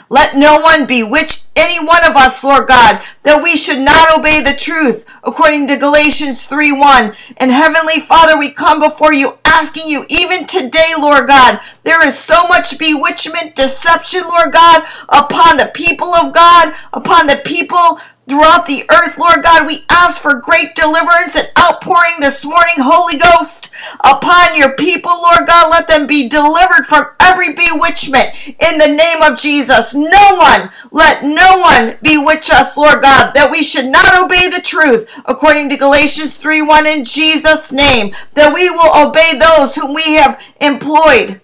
Let 0.09 0.35
no 0.35 0.59
one 0.59 0.85
bewitch 0.85 1.43
any 1.61 1.85
one 1.85 2.03
of 2.03 2.15
us, 2.15 2.43
Lord 2.43 2.67
God, 2.67 3.01
that 3.23 3.41
we 3.43 3.55
should 3.55 3.79
not 3.79 4.17
obey 4.17 4.41
the 4.41 4.57
truth, 4.57 5.05
according 5.23 5.67
to 5.67 5.77
Galatians 5.77 6.47
3 6.47 6.71
1. 6.71 7.13
And 7.37 7.51
Heavenly 7.51 7.99
Father, 8.01 8.37
we 8.37 8.51
come 8.51 8.79
before 8.79 9.13
you 9.13 9.37
asking 9.45 9.87
you, 9.87 10.05
even 10.09 10.47
today, 10.47 10.93
Lord 10.97 11.27
God, 11.27 11.59
there 11.83 12.05
is 12.05 12.17
so 12.17 12.47
much 12.47 12.77
bewitchment, 12.79 13.55
deception, 13.55 14.21
Lord 14.27 14.51
God, 14.51 14.83
upon 15.09 15.57
the 15.57 15.71
people 15.73 16.13
of 16.15 16.33
God, 16.33 16.73
upon 16.93 17.27
the 17.27 17.41
people 17.45 17.99
throughout 18.31 18.65
the 18.65 18.85
earth, 18.89 19.17
Lord 19.17 19.43
God. 19.43 19.67
We 19.67 19.83
ask 19.89 20.21
for 20.21 20.35
great 20.35 20.73
deliverance 20.73 21.35
and 21.35 21.51
outpouring 21.59 22.13
this 22.21 22.45
morning, 22.45 22.75
Holy 22.77 23.17
Ghost, 23.19 23.71
upon 24.05 24.55
your 24.55 24.73
people, 24.77 25.11
Lord 25.11 25.45
God. 25.45 25.69
Let 25.69 25.89
them 25.89 26.07
be 26.07 26.29
delivered 26.29 26.85
from 26.87 27.07
every 27.19 27.53
bewitchment 27.53 28.29
in 28.47 28.77
the 28.77 28.87
name 28.87 29.21
of 29.21 29.37
Jesus. 29.37 29.93
No 29.93 30.35
one, 30.37 30.71
let 30.91 31.25
no 31.25 31.59
one 31.59 31.97
bewitch 32.01 32.49
us, 32.51 32.77
Lord 32.77 33.01
God, 33.01 33.33
that 33.33 33.51
we 33.51 33.61
should 33.63 33.87
not 33.87 34.23
obey 34.23 34.47
the 34.47 34.63
truth, 34.63 35.11
according 35.25 35.67
to 35.67 35.75
Galatians 35.75 36.37
3 36.37 36.61
1 36.61 36.87
in 36.87 37.03
Jesus' 37.03 37.73
name, 37.73 38.15
that 38.35 38.53
we 38.53 38.69
will 38.69 39.09
obey 39.09 39.37
those 39.37 39.75
whom 39.75 39.93
we 39.93 40.13
have 40.13 40.41
employed. 40.61 41.41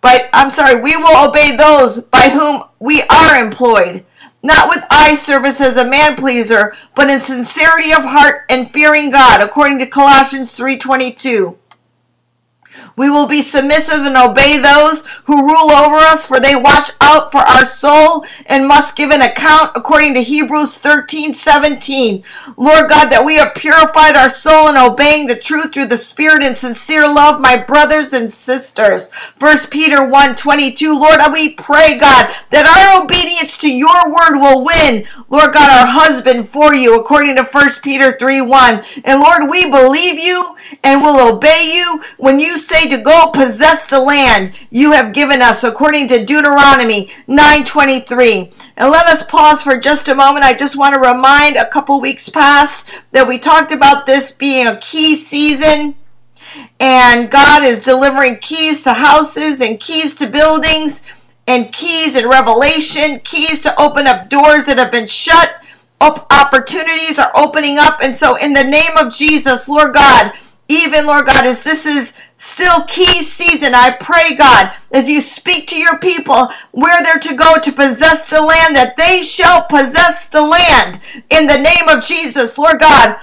But 0.00 0.30
I'm 0.32 0.50
sorry, 0.50 0.80
we 0.80 0.96
will 0.96 1.28
obey 1.28 1.54
those 1.54 2.00
by 2.00 2.30
whom 2.30 2.62
we 2.78 3.02
are 3.10 3.44
employed 3.44 4.06
not 4.46 4.68
with 4.68 4.86
eye 4.90 5.16
service 5.16 5.60
as 5.60 5.76
a 5.76 5.84
man 5.84 6.16
pleaser, 6.16 6.74
but 6.94 7.10
in 7.10 7.20
sincerity 7.20 7.92
of 7.92 8.04
heart 8.04 8.44
and 8.48 8.70
fearing 8.70 9.10
God, 9.10 9.40
according 9.40 9.78
to 9.80 9.86
Colossians 9.86 10.52
3:22. 10.52 11.56
We 12.96 13.10
will 13.10 13.26
be 13.26 13.42
submissive 13.42 14.06
and 14.06 14.16
obey 14.16 14.58
those 14.58 15.04
who 15.24 15.46
rule 15.46 15.70
over 15.70 15.96
us, 15.96 16.24
for 16.24 16.40
they 16.40 16.56
watch 16.56 16.90
out 17.02 17.30
for 17.30 17.40
our 17.40 17.64
soul 17.66 18.24
and 18.46 18.66
must 18.66 18.96
give 18.96 19.10
an 19.10 19.20
account 19.20 19.72
according 19.74 20.14
to 20.14 20.22
Hebrews 20.22 20.78
13 20.78 21.34
17. 21.34 22.24
Lord 22.56 22.88
God, 22.88 23.10
that 23.10 23.24
we 23.24 23.36
have 23.36 23.54
purified 23.54 24.16
our 24.16 24.30
soul 24.30 24.70
in 24.70 24.78
obeying 24.78 25.26
the 25.26 25.36
truth 25.38 25.74
through 25.74 25.88
the 25.88 25.98
Spirit 25.98 26.42
and 26.42 26.56
sincere 26.56 27.02
love, 27.02 27.38
my 27.38 27.56
brothers 27.56 28.14
and 28.14 28.30
sisters. 28.30 29.10
1 29.38 29.56
Peter 29.70 30.08
1 30.08 30.34
22. 30.34 30.92
Lord, 30.92 31.20
we 31.34 31.52
pray, 31.52 31.98
God, 31.98 32.34
that 32.50 32.64
our 32.64 33.02
obedience 33.04 33.58
to 33.58 33.70
your 33.70 34.10
word 34.10 34.38
will 34.38 34.64
win, 34.64 35.04
Lord 35.28 35.52
God, 35.52 35.68
our 35.68 35.86
husband 35.86 36.48
for 36.48 36.74
you, 36.74 36.98
according 36.98 37.36
to 37.36 37.44
1 37.44 37.68
Peter 37.82 38.16
3 38.18 38.40
1. 38.40 38.84
And 39.04 39.20
Lord, 39.20 39.50
we 39.50 39.70
believe 39.70 40.18
you 40.18 40.56
and 40.82 41.02
will 41.02 41.36
obey 41.36 41.72
you 41.74 42.02
when 42.16 42.40
you 42.40 42.56
say 42.58 42.85
to 42.88 42.98
go 42.98 43.30
possess 43.32 43.84
the 43.86 44.00
land 44.00 44.52
you 44.70 44.92
have 44.92 45.12
given 45.12 45.42
us 45.42 45.64
according 45.64 46.08
to 46.08 46.24
Deuteronomy 46.24 47.10
9:23. 47.26 48.52
And 48.76 48.90
let 48.90 49.06
us 49.06 49.22
pause 49.22 49.62
for 49.62 49.78
just 49.78 50.08
a 50.08 50.14
moment. 50.14 50.44
I 50.44 50.54
just 50.54 50.76
want 50.76 50.94
to 50.94 51.00
remind 51.00 51.56
a 51.56 51.68
couple 51.68 52.00
weeks 52.00 52.28
past 52.28 52.86
that 53.12 53.28
we 53.28 53.38
talked 53.38 53.72
about 53.72 54.06
this 54.06 54.32
being 54.32 54.66
a 54.66 54.78
key 54.78 55.16
season 55.16 55.94
and 56.80 57.30
God 57.30 57.64
is 57.64 57.82
delivering 57.82 58.36
keys 58.36 58.82
to 58.82 58.92
houses 58.92 59.60
and 59.60 59.80
keys 59.80 60.14
to 60.16 60.26
buildings 60.26 61.02
and 61.46 61.72
keys 61.72 62.16
in 62.16 62.28
revelation, 62.28 63.20
keys 63.20 63.60
to 63.60 63.80
open 63.80 64.06
up 64.06 64.28
doors 64.28 64.66
that 64.66 64.78
have 64.78 64.92
been 64.92 65.06
shut. 65.06 65.62
Opportunities 66.00 67.18
are 67.18 67.30
opening 67.34 67.78
up. 67.78 68.00
And 68.02 68.14
so, 68.14 68.36
in 68.36 68.52
the 68.52 68.64
name 68.64 68.96
of 68.98 69.12
Jesus, 69.12 69.68
Lord 69.68 69.94
God, 69.94 70.32
even 70.68 71.06
Lord 71.06 71.26
God, 71.26 71.46
as 71.46 71.64
this 71.64 71.86
is 71.86 72.14
still 72.36 72.82
key 72.86 73.22
season. 73.22 73.74
I 73.74 73.90
pray, 73.92 74.36
God, 74.36 74.72
as 74.92 75.08
you 75.08 75.20
speak 75.20 75.68
to 75.68 75.78
your 75.78 75.98
people 75.98 76.48
where 76.72 77.02
they're 77.02 77.18
to 77.18 77.36
go 77.36 77.58
to 77.62 77.72
possess 77.72 78.28
the 78.28 78.40
land, 78.40 78.76
that 78.76 78.96
they 78.96 79.22
shall 79.22 79.66
possess 79.66 80.26
the 80.26 80.42
land 80.42 81.00
in 81.30 81.46
the 81.46 81.58
name 81.58 81.88
of 81.88 82.04
Jesus, 82.04 82.58
Lord 82.58 82.80
God. 82.80 83.18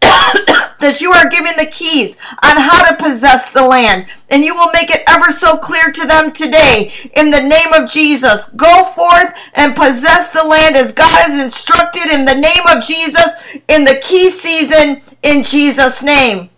that 0.80 1.00
you 1.00 1.10
are 1.10 1.28
giving 1.28 1.52
the 1.58 1.68
keys 1.72 2.16
on 2.44 2.56
how 2.56 2.88
to 2.88 3.02
possess 3.02 3.50
the 3.50 3.66
land, 3.66 4.06
and 4.30 4.44
you 4.44 4.54
will 4.54 4.70
make 4.72 4.90
it 4.90 5.02
ever 5.08 5.32
so 5.32 5.56
clear 5.58 5.90
to 5.92 6.06
them 6.06 6.30
today. 6.30 6.92
In 7.16 7.30
the 7.30 7.42
name 7.42 7.72
of 7.74 7.90
Jesus, 7.90 8.46
go 8.50 8.84
forth 8.94 9.34
and 9.54 9.74
possess 9.74 10.30
the 10.30 10.46
land 10.46 10.76
as 10.76 10.92
God 10.92 11.10
has 11.10 11.42
instructed 11.42 12.12
in 12.12 12.24
the 12.24 12.40
name 12.40 12.66
of 12.70 12.82
Jesus 12.82 13.34
in 13.66 13.84
the 13.84 14.00
key 14.02 14.30
season 14.30 15.02
in 15.22 15.42
Jesus' 15.42 16.04
name 16.04 16.48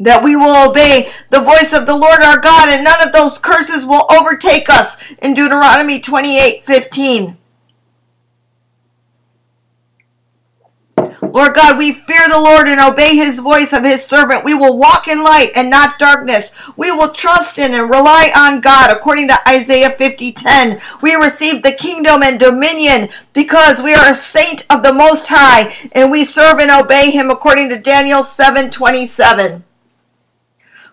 that 0.00 0.22
we 0.22 0.36
will 0.36 0.70
obey 0.70 1.08
the 1.30 1.40
voice 1.40 1.72
of 1.72 1.86
the 1.86 1.96
Lord 1.96 2.22
our 2.22 2.40
God, 2.40 2.68
and 2.68 2.84
none 2.84 3.06
of 3.06 3.12
those 3.12 3.38
curses 3.38 3.84
will 3.84 4.06
overtake 4.10 4.68
us 4.68 4.96
in 5.22 5.34
Deuteronomy 5.34 6.00
28 6.00 6.64
15. 6.64 7.36
Lord 11.32 11.54
God, 11.54 11.78
we 11.78 11.92
fear 11.92 12.28
the 12.28 12.40
Lord 12.40 12.68
and 12.68 12.80
obey 12.80 13.14
his 13.14 13.40
voice 13.40 13.72
of 13.72 13.84
his 13.84 14.04
servant. 14.04 14.44
We 14.44 14.54
will 14.54 14.78
walk 14.78 15.08
in 15.08 15.22
light 15.22 15.50
and 15.54 15.68
not 15.68 15.98
darkness. 15.98 16.52
We 16.76 16.90
will 16.90 17.12
trust 17.12 17.58
in 17.58 17.74
and 17.74 17.90
rely 17.90 18.30
on 18.34 18.60
God 18.60 18.90
according 18.90 19.28
to 19.28 19.48
Isaiah 19.48 19.90
50:10. 19.90 20.80
We 21.02 21.14
receive 21.14 21.62
the 21.62 21.72
kingdom 21.72 22.22
and 22.22 22.40
dominion 22.40 23.10
because 23.32 23.80
we 23.80 23.94
are 23.94 24.08
a 24.08 24.14
saint 24.14 24.64
of 24.70 24.82
the 24.82 24.92
most 24.92 25.28
high 25.28 25.74
and 25.92 26.10
we 26.10 26.24
serve 26.24 26.58
and 26.58 26.70
obey 26.70 27.10
him 27.10 27.30
according 27.30 27.68
to 27.70 27.80
Daniel 27.80 28.22
7:27. 28.22 29.64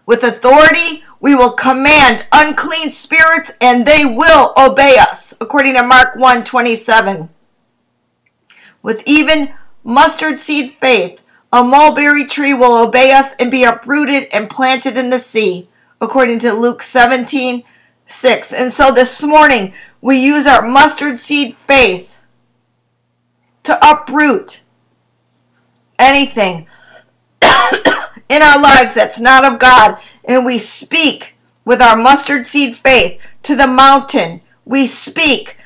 With 0.06 0.24
authority, 0.24 1.04
we 1.20 1.34
will 1.34 1.52
command 1.52 2.28
unclean 2.32 2.92
spirits 2.92 3.52
and 3.60 3.86
they 3.86 4.06
will 4.06 4.54
obey 4.58 4.98
us, 5.00 5.34
according 5.42 5.74
to 5.74 5.84
Mark 5.84 6.16
1 6.16 6.44
27. 6.44 7.30
With 8.84 9.02
even 9.08 9.54
mustard 9.84 10.38
seed 10.38 10.76
faith, 10.80 11.22
a 11.52 11.64
mulberry 11.64 12.26
tree 12.26 12.54
will 12.54 12.86
obey 12.86 13.14
us 13.14 13.36
and 13.38 13.50
be 13.50 13.64
uprooted 13.64 14.28
and 14.32 14.50
planted 14.50 14.98
in 14.98 15.10
the 15.10 15.20
sea, 15.20 15.70
according 16.00 16.40
to 16.40 16.54
Luke 16.54 16.84
17 16.84 17.64
6. 18.06 18.54
And 18.54 18.72
so 18.72 18.92
this 18.94 19.24
morning, 19.24 19.74
we 20.02 20.24
use 20.24 20.46
our 20.46 20.68
mustard 20.68 21.18
seed 21.18 21.56
faith 21.58 22.16
to 23.64 23.76
uproot 23.82 24.62
anything 25.98 26.68
in 28.30 28.42
our 28.42 28.62
lives 28.62 28.94
that's 28.94 29.20
not 29.20 29.46
of 29.46 29.60
God, 29.60 30.00
and 30.24 30.46
we 30.46 30.58
speak 30.58 31.36
with 31.64 31.82
our 31.82 31.96
mustard 31.96 32.46
seed 32.46 32.78
faith 32.78 33.20
to 33.44 33.56
the 33.56 33.68
mountain. 33.68 34.42
We 34.66 34.88
speak 34.88 35.58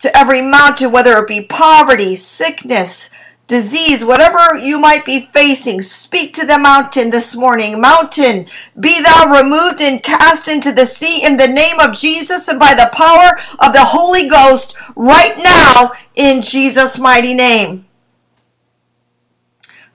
to 0.00 0.16
every 0.16 0.40
mountain, 0.40 0.92
whether 0.92 1.18
it 1.18 1.28
be 1.28 1.42
poverty, 1.42 2.14
sickness, 2.14 3.10
disease, 3.46 4.04
whatever 4.04 4.56
you 4.56 4.78
might 4.78 5.04
be 5.04 5.26
facing, 5.32 5.80
speak 5.82 6.32
to 6.34 6.46
the 6.46 6.58
mountain 6.58 7.10
this 7.10 7.34
morning. 7.34 7.80
Mountain, 7.80 8.46
be 8.78 9.02
thou 9.02 9.40
removed 9.40 9.80
and 9.80 10.02
cast 10.02 10.48
into 10.48 10.72
the 10.72 10.86
sea 10.86 11.24
in 11.24 11.36
the 11.36 11.48
name 11.48 11.78
of 11.78 11.94
Jesus 11.94 12.48
and 12.48 12.58
by 12.58 12.74
the 12.74 12.90
power 12.92 13.38
of 13.60 13.72
the 13.72 13.84
Holy 13.84 14.28
Ghost 14.28 14.74
right 14.96 15.34
now 15.42 15.92
in 16.14 16.42
Jesus' 16.42 16.98
mighty 16.98 17.34
name. 17.34 17.86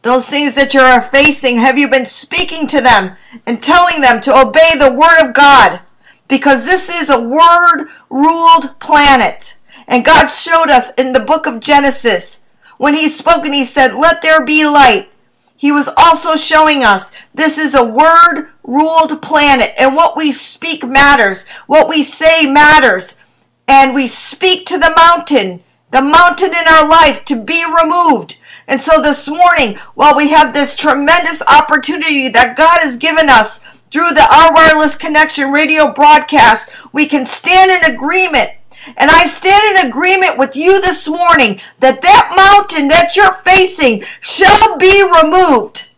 Those 0.01 0.29
things 0.29 0.55
that 0.55 0.73
you 0.73 0.79
are 0.79 1.01
facing, 1.01 1.57
have 1.57 1.77
you 1.77 1.89
been 1.89 2.05
speaking 2.05 2.67
to 2.67 2.79
them 2.79 3.17
and 3.45 3.61
telling 3.61 4.01
them 4.01 4.21
to 4.21 4.37
obey 4.37 4.71
the 4.77 4.93
Word 4.93 5.27
of 5.27 5.33
God? 5.33 5.81
Because 6.29 6.65
this 6.65 6.89
is 6.89 7.09
a 7.09 7.21
Word 7.21 7.89
ruled 8.09 8.79
planet. 8.79 9.57
And 9.87 10.05
God 10.05 10.27
showed 10.27 10.69
us 10.69 10.93
in 10.93 11.11
the 11.11 11.19
book 11.19 11.45
of 11.47 11.59
Genesis 11.59 12.39
when 12.77 12.93
He 12.93 13.09
spoke 13.09 13.43
and 13.45 13.53
He 13.53 13.65
said, 13.65 13.93
Let 13.93 14.21
there 14.21 14.45
be 14.45 14.65
light. 14.65 15.09
He 15.57 15.73
was 15.73 15.93
also 15.97 16.37
showing 16.37 16.85
us 16.85 17.11
this 17.33 17.57
is 17.57 17.75
a 17.75 17.83
word 17.83 18.49
ruled 18.63 19.21
planet, 19.21 19.71
and 19.77 19.93
what 19.93 20.15
we 20.15 20.31
speak 20.31 20.85
matters. 20.85 21.45
What 21.67 21.89
we 21.89 22.01
say 22.03 22.49
matters. 22.49 23.17
And 23.67 23.93
we 23.93 24.07
speak 24.07 24.65
to 24.67 24.77
the 24.77 24.93
mountain, 24.95 25.61
the 25.91 26.01
mountain 26.01 26.51
in 26.51 26.67
our 26.67 26.87
life 26.87 27.25
to 27.25 27.43
be 27.43 27.65
removed 27.65 28.38
And 28.69 28.79
so 28.79 29.01
this 29.01 29.27
morning, 29.27 29.77
while 29.95 30.15
we 30.15 30.29
have 30.29 30.53
this 30.53 30.75
tremendous 30.75 31.41
opportunity 31.47 32.29
that 32.29 32.55
God 32.55 32.77
has 32.81 32.97
given 32.97 33.27
us 33.27 33.59
through 33.89 34.09
the 34.09 34.27
Our 34.31 34.53
Wireless 34.53 34.95
Connection 34.95 35.51
radio 35.51 35.91
broadcast, 35.91 36.69
we 36.93 37.07
can 37.07 37.25
stand 37.25 37.71
in 37.71 37.95
agreement. 37.95 38.51
And 38.95 39.09
I 39.09 39.25
stand 39.25 39.79
in 39.79 39.89
agreement 39.89 40.37
with 40.37 40.55
you 40.55 40.79
this 40.81 41.07
morning 41.07 41.59
that 41.79 42.03
that 42.03 42.33
mountain 42.37 42.87
that 42.89 43.15
you're 43.15 43.33
facing 43.43 44.03
shall 44.21 44.77
be 44.77 45.01
removed. 45.01 45.89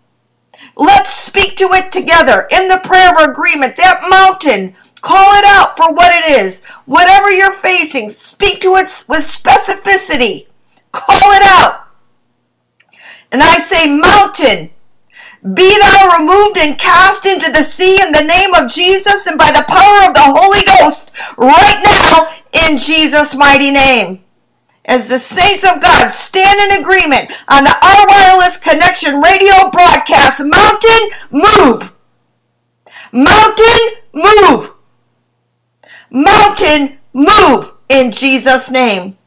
Let's 0.78 1.14
speak 1.14 1.58
to 1.58 1.68
it 1.74 1.92
together 1.92 2.48
in 2.52 2.70
the 2.70 2.80
prayer 2.86 3.14
of 3.14 3.30
agreement. 3.30 3.76
That 3.76 4.08
mountain, 4.10 4.78
call 5.02 5.38
it 5.38 5.44
out 5.46 5.76
for 5.76 5.94
what 5.94 6.14
it 6.16 6.40
is. 6.40 6.64
Whatever 6.86 7.30
you're 7.30 7.58
facing, 7.58 8.10
speak 8.10 8.62
to 8.62 8.78
it 8.78 8.86
with 9.10 9.28
specificity. 9.28 10.48
Call 10.94 11.32
it 11.34 11.44
out. 11.44 11.81
And 13.32 13.41
I 13.41 13.60
say, 13.60 13.88
Mountain, 13.88 14.72
be 15.56 15.80
thou 15.80 16.20
removed 16.20 16.58
and 16.58 16.78
cast 16.78 17.26
into 17.26 17.52
the 17.52 17.63
sea 17.63 18.00
in 18.02 18.12
the 18.12 18.24
name 18.24 18.54
of 18.54 18.70
Jesus 18.70 19.26
and 19.26 19.39
by 19.39 19.52
the 19.52 19.65
power 19.67 20.08
of 20.08 20.13
the 20.13 20.22
Holy 20.22 20.63
Ghost 20.65 21.12
right 21.38 21.82
now 21.84 22.70
in 22.70 22.78
Jesus' 22.78 23.34
mighty 23.36 23.72
name. 23.72 24.24
As 24.86 25.08
the 25.08 25.20
saints 25.20 25.63
of 25.63 25.82
God 25.82 26.12
stand 26.12 26.72
in 26.74 26.82
agreement 26.82 27.32
on 27.48 27.63
the 27.63 27.72
Our 27.72 28.08
Wireless 28.08 28.58
Connection 28.58 29.22
radio 29.22 29.70
broadcast, 29.72 30.39
Mountain, 30.39 31.10
move! 31.32 31.91
Mountain, 33.12 33.80
move! 34.13 34.74
Mountain, 36.12 37.00
move 37.13 37.74
in 37.89 38.12
Jesus' 38.12 38.70
name. 38.70 39.17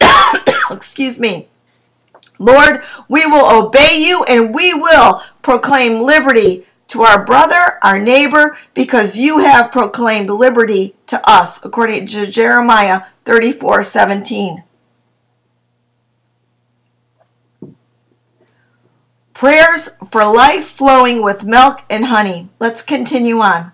Excuse 0.70 1.18
me. 1.18 1.48
Lord, 2.38 2.82
we 3.08 3.26
will 3.26 3.66
obey 3.66 3.98
you 3.98 4.24
and 4.24 4.54
we 4.54 4.72
will 4.74 5.22
proclaim 5.42 6.00
liberty 6.00 6.66
to 6.88 7.02
our 7.02 7.24
brother, 7.24 7.78
our 7.82 7.98
neighbor, 7.98 8.56
because 8.74 9.18
you 9.18 9.38
have 9.38 9.72
proclaimed 9.72 10.30
liberty 10.30 10.94
to 11.06 11.20
us, 11.28 11.64
according 11.64 12.06
to 12.06 12.26
Jeremiah 12.26 13.02
34 13.24 13.84
17. 13.84 14.64
Prayers 19.34 19.90
for 20.10 20.24
life 20.24 20.66
flowing 20.66 21.22
with 21.22 21.44
milk 21.44 21.82
and 21.88 22.06
honey. 22.06 22.48
Let's 22.58 22.82
continue 22.82 23.38
on. 23.38 23.70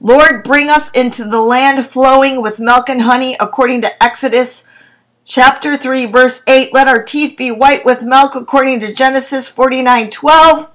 Lord, 0.00 0.42
bring 0.44 0.68
us 0.68 0.90
into 0.90 1.24
the 1.24 1.40
land 1.40 1.86
flowing 1.86 2.42
with 2.42 2.58
milk 2.58 2.90
and 2.90 3.02
honey, 3.02 3.36
according 3.40 3.82
to 3.82 4.02
Exodus 4.02 4.64
Chapter 5.24 5.76
3, 5.76 6.06
verse 6.06 6.42
8 6.48 6.74
Let 6.74 6.88
our 6.88 7.02
teeth 7.02 7.36
be 7.36 7.50
white 7.50 7.84
with 7.84 8.02
milk, 8.02 8.34
according 8.34 8.80
to 8.80 8.92
Genesis 8.92 9.48
49 9.48 10.10
12. 10.10 10.68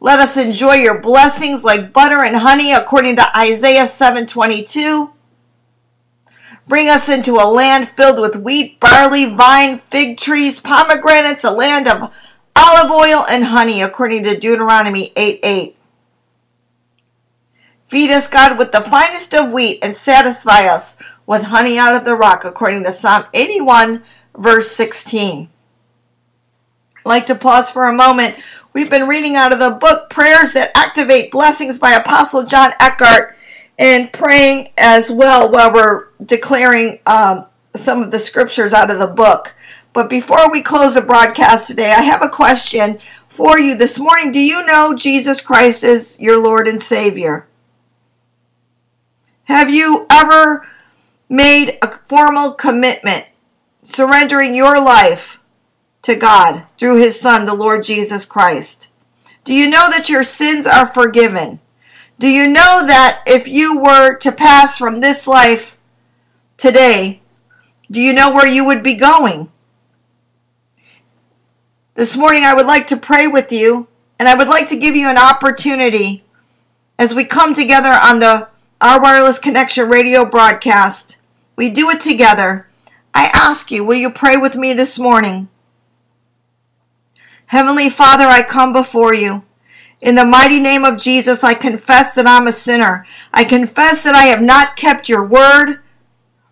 Let 0.00 0.18
us 0.20 0.36
enjoy 0.36 0.74
your 0.74 1.00
blessings 1.00 1.64
like 1.64 1.92
butter 1.92 2.24
and 2.24 2.36
honey, 2.36 2.72
according 2.72 3.16
to 3.16 3.36
Isaiah 3.36 3.86
7 3.86 4.26
22. 4.26 5.10
Bring 6.68 6.88
us 6.88 7.08
into 7.08 7.34
a 7.34 7.46
land 7.46 7.90
filled 7.96 8.20
with 8.20 8.42
wheat, 8.42 8.80
barley, 8.80 9.26
vine, 9.34 9.78
fig 9.90 10.18
trees, 10.18 10.60
pomegranates, 10.60 11.44
a 11.44 11.50
land 11.50 11.86
of 11.86 12.12
olive 12.56 12.90
oil 12.90 13.24
and 13.28 13.44
honey, 13.44 13.82
according 13.82 14.24
to 14.24 14.38
Deuteronomy 14.38 15.12
8 15.16 15.40
8. 15.42 15.76
Feed 17.88 18.10
us, 18.10 18.28
God, 18.28 18.58
with 18.58 18.72
the 18.72 18.80
finest 18.80 19.32
of 19.34 19.52
wheat 19.52 19.78
and 19.82 19.94
satisfy 19.94 20.66
us 20.66 20.96
with 21.26 21.42
honey 21.42 21.76
out 21.78 21.94
of 21.94 22.04
the 22.04 22.14
rock, 22.14 22.44
according 22.44 22.84
to 22.84 22.92
Psalm 22.92 23.24
81, 23.34 24.02
verse 24.38 24.70
16. 24.70 25.48
I'd 26.96 27.08
like 27.08 27.26
to 27.26 27.34
pause 27.34 27.70
for 27.70 27.88
a 27.88 27.92
moment. 27.92 28.36
We've 28.72 28.90
been 28.90 29.08
reading 29.08 29.36
out 29.36 29.52
of 29.52 29.58
the 29.58 29.70
book 29.70 30.10
Prayers 30.10 30.52
That 30.52 30.70
Activate 30.76 31.30
Blessings 31.30 31.78
by 31.78 31.92
Apostle 31.92 32.44
John 32.44 32.72
Eckhardt 32.80 33.36
and 33.78 34.12
praying 34.12 34.68
as 34.78 35.10
well 35.10 35.50
while 35.50 35.72
we're 35.72 36.08
declaring 36.24 36.98
um, 37.06 37.46
some 37.74 38.02
of 38.02 38.10
the 38.10 38.18
scriptures 38.18 38.72
out 38.72 38.90
of 38.90 38.98
the 38.98 39.06
book. 39.06 39.54
But 39.92 40.10
before 40.10 40.50
we 40.50 40.62
close 40.62 40.94
the 40.94 41.00
broadcast 41.00 41.66
today, 41.68 41.90
I 41.90 42.02
have 42.02 42.22
a 42.22 42.28
question 42.28 42.98
for 43.28 43.58
you 43.58 43.76
this 43.76 43.98
morning. 43.98 44.30
Do 44.30 44.40
you 44.40 44.64
know 44.66 44.94
Jesus 44.94 45.40
Christ 45.40 45.82
is 45.84 46.18
your 46.18 46.38
Lord 46.38 46.68
and 46.68 46.82
Savior? 46.82 47.46
Have 49.44 49.70
you 49.70 50.06
ever 50.10 50.66
made 51.28 51.78
a 51.82 51.98
formal 52.06 52.52
commitment, 52.52 53.26
surrendering 53.82 54.54
your 54.54 54.82
life 54.82 55.38
to 56.02 56.16
God 56.16 56.66
through 56.78 56.98
his 56.98 57.20
Son, 57.20 57.46
the 57.46 57.54
Lord 57.54 57.84
Jesus 57.84 58.24
Christ? 58.24 58.88
Do 59.44 59.54
you 59.54 59.68
know 59.68 59.88
that 59.90 60.08
your 60.08 60.24
sins 60.24 60.66
are 60.66 60.86
forgiven? 60.86 61.60
Do 62.18 62.28
you 62.28 62.46
know 62.46 62.86
that 62.86 63.22
if 63.26 63.46
you 63.46 63.78
were 63.80 64.16
to 64.18 64.32
pass 64.32 64.78
from 64.78 65.00
this 65.00 65.26
life 65.26 65.76
today, 66.56 67.20
do 67.90 68.00
you 68.00 68.12
know 68.12 68.32
where 68.34 68.46
you 68.46 68.64
would 68.64 68.82
be 68.82 68.94
going? 68.94 69.50
This 71.94 72.16
morning, 72.16 72.44
I 72.44 72.54
would 72.54 72.66
like 72.66 72.88
to 72.88 72.96
pray 72.96 73.26
with 73.26 73.52
you, 73.52 73.88
and 74.18 74.28
I 74.28 74.34
would 74.34 74.48
like 74.48 74.68
to 74.68 74.78
give 74.78 74.96
you 74.96 75.08
an 75.08 75.18
opportunity 75.18 76.24
as 76.98 77.14
we 77.14 77.24
come 77.24 77.54
together 77.54 77.90
on 77.90 78.18
the 78.18 78.48
Our 78.80 79.00
Wireless 79.00 79.38
Connection 79.38 79.88
radio 79.88 80.26
broadcast 80.26 81.16
we 81.56 81.70
do 81.70 81.88
it 81.88 82.02
together. 82.02 82.68
I 83.14 83.30
ask 83.32 83.70
you, 83.70 83.82
will 83.82 83.94
you 83.94 84.10
pray 84.10 84.36
with 84.36 84.54
me 84.54 84.74
this 84.74 84.98
morning? 84.98 85.48
Heavenly 87.46 87.88
Father, 87.88 88.24
I 88.24 88.42
come 88.42 88.74
before 88.74 89.14
you. 89.14 89.42
In 90.02 90.14
the 90.14 90.26
mighty 90.26 90.60
name 90.60 90.84
of 90.84 90.98
Jesus, 90.98 91.42
I 91.42 91.54
confess 91.54 92.14
that 92.14 92.26
I'm 92.26 92.46
a 92.46 92.52
sinner. 92.52 93.06
I 93.32 93.44
confess 93.44 94.02
that 94.02 94.14
I 94.14 94.24
have 94.24 94.42
not 94.42 94.76
kept 94.76 95.08
your 95.08 95.24
word. 95.24 95.80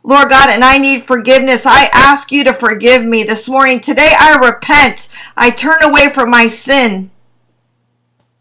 Lord 0.03 0.31
God, 0.31 0.49
and 0.49 0.65
I 0.65 0.79
need 0.79 1.05
forgiveness. 1.05 1.67
I 1.67 1.91
ask 1.93 2.33
you 2.33 2.43
to 2.45 2.55
forgive 2.55 3.05
me 3.05 3.25
this 3.25 3.47
morning. 3.47 3.81
Today 3.81 4.13
I 4.19 4.37
repent. 4.37 5.11
I 5.37 5.51
turn 5.51 5.83
away 5.83 6.09
from 6.09 6.31
my 6.31 6.47
sin. 6.47 7.11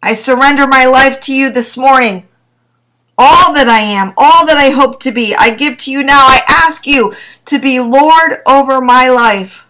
I 0.01 0.13
surrender 0.13 0.67
my 0.67 0.85
life 0.85 1.19
to 1.21 1.33
you 1.33 1.51
this 1.51 1.75
morning 1.75 2.27
all 3.17 3.53
that 3.53 3.67
I 3.67 3.79
am, 3.79 4.13
all 4.17 4.45
that 4.45 4.57
I 4.57 4.69
hope 4.69 4.99
to 5.01 5.11
be, 5.11 5.35
I 5.35 5.55
give 5.55 5.77
to 5.79 5.91
you 5.91 6.03
now. 6.03 6.25
I 6.27 6.41
ask 6.47 6.87
you 6.87 7.15
to 7.45 7.59
be 7.59 7.79
Lord 7.79 8.41
over 8.47 8.81
my 8.81 9.09
life. 9.09 9.63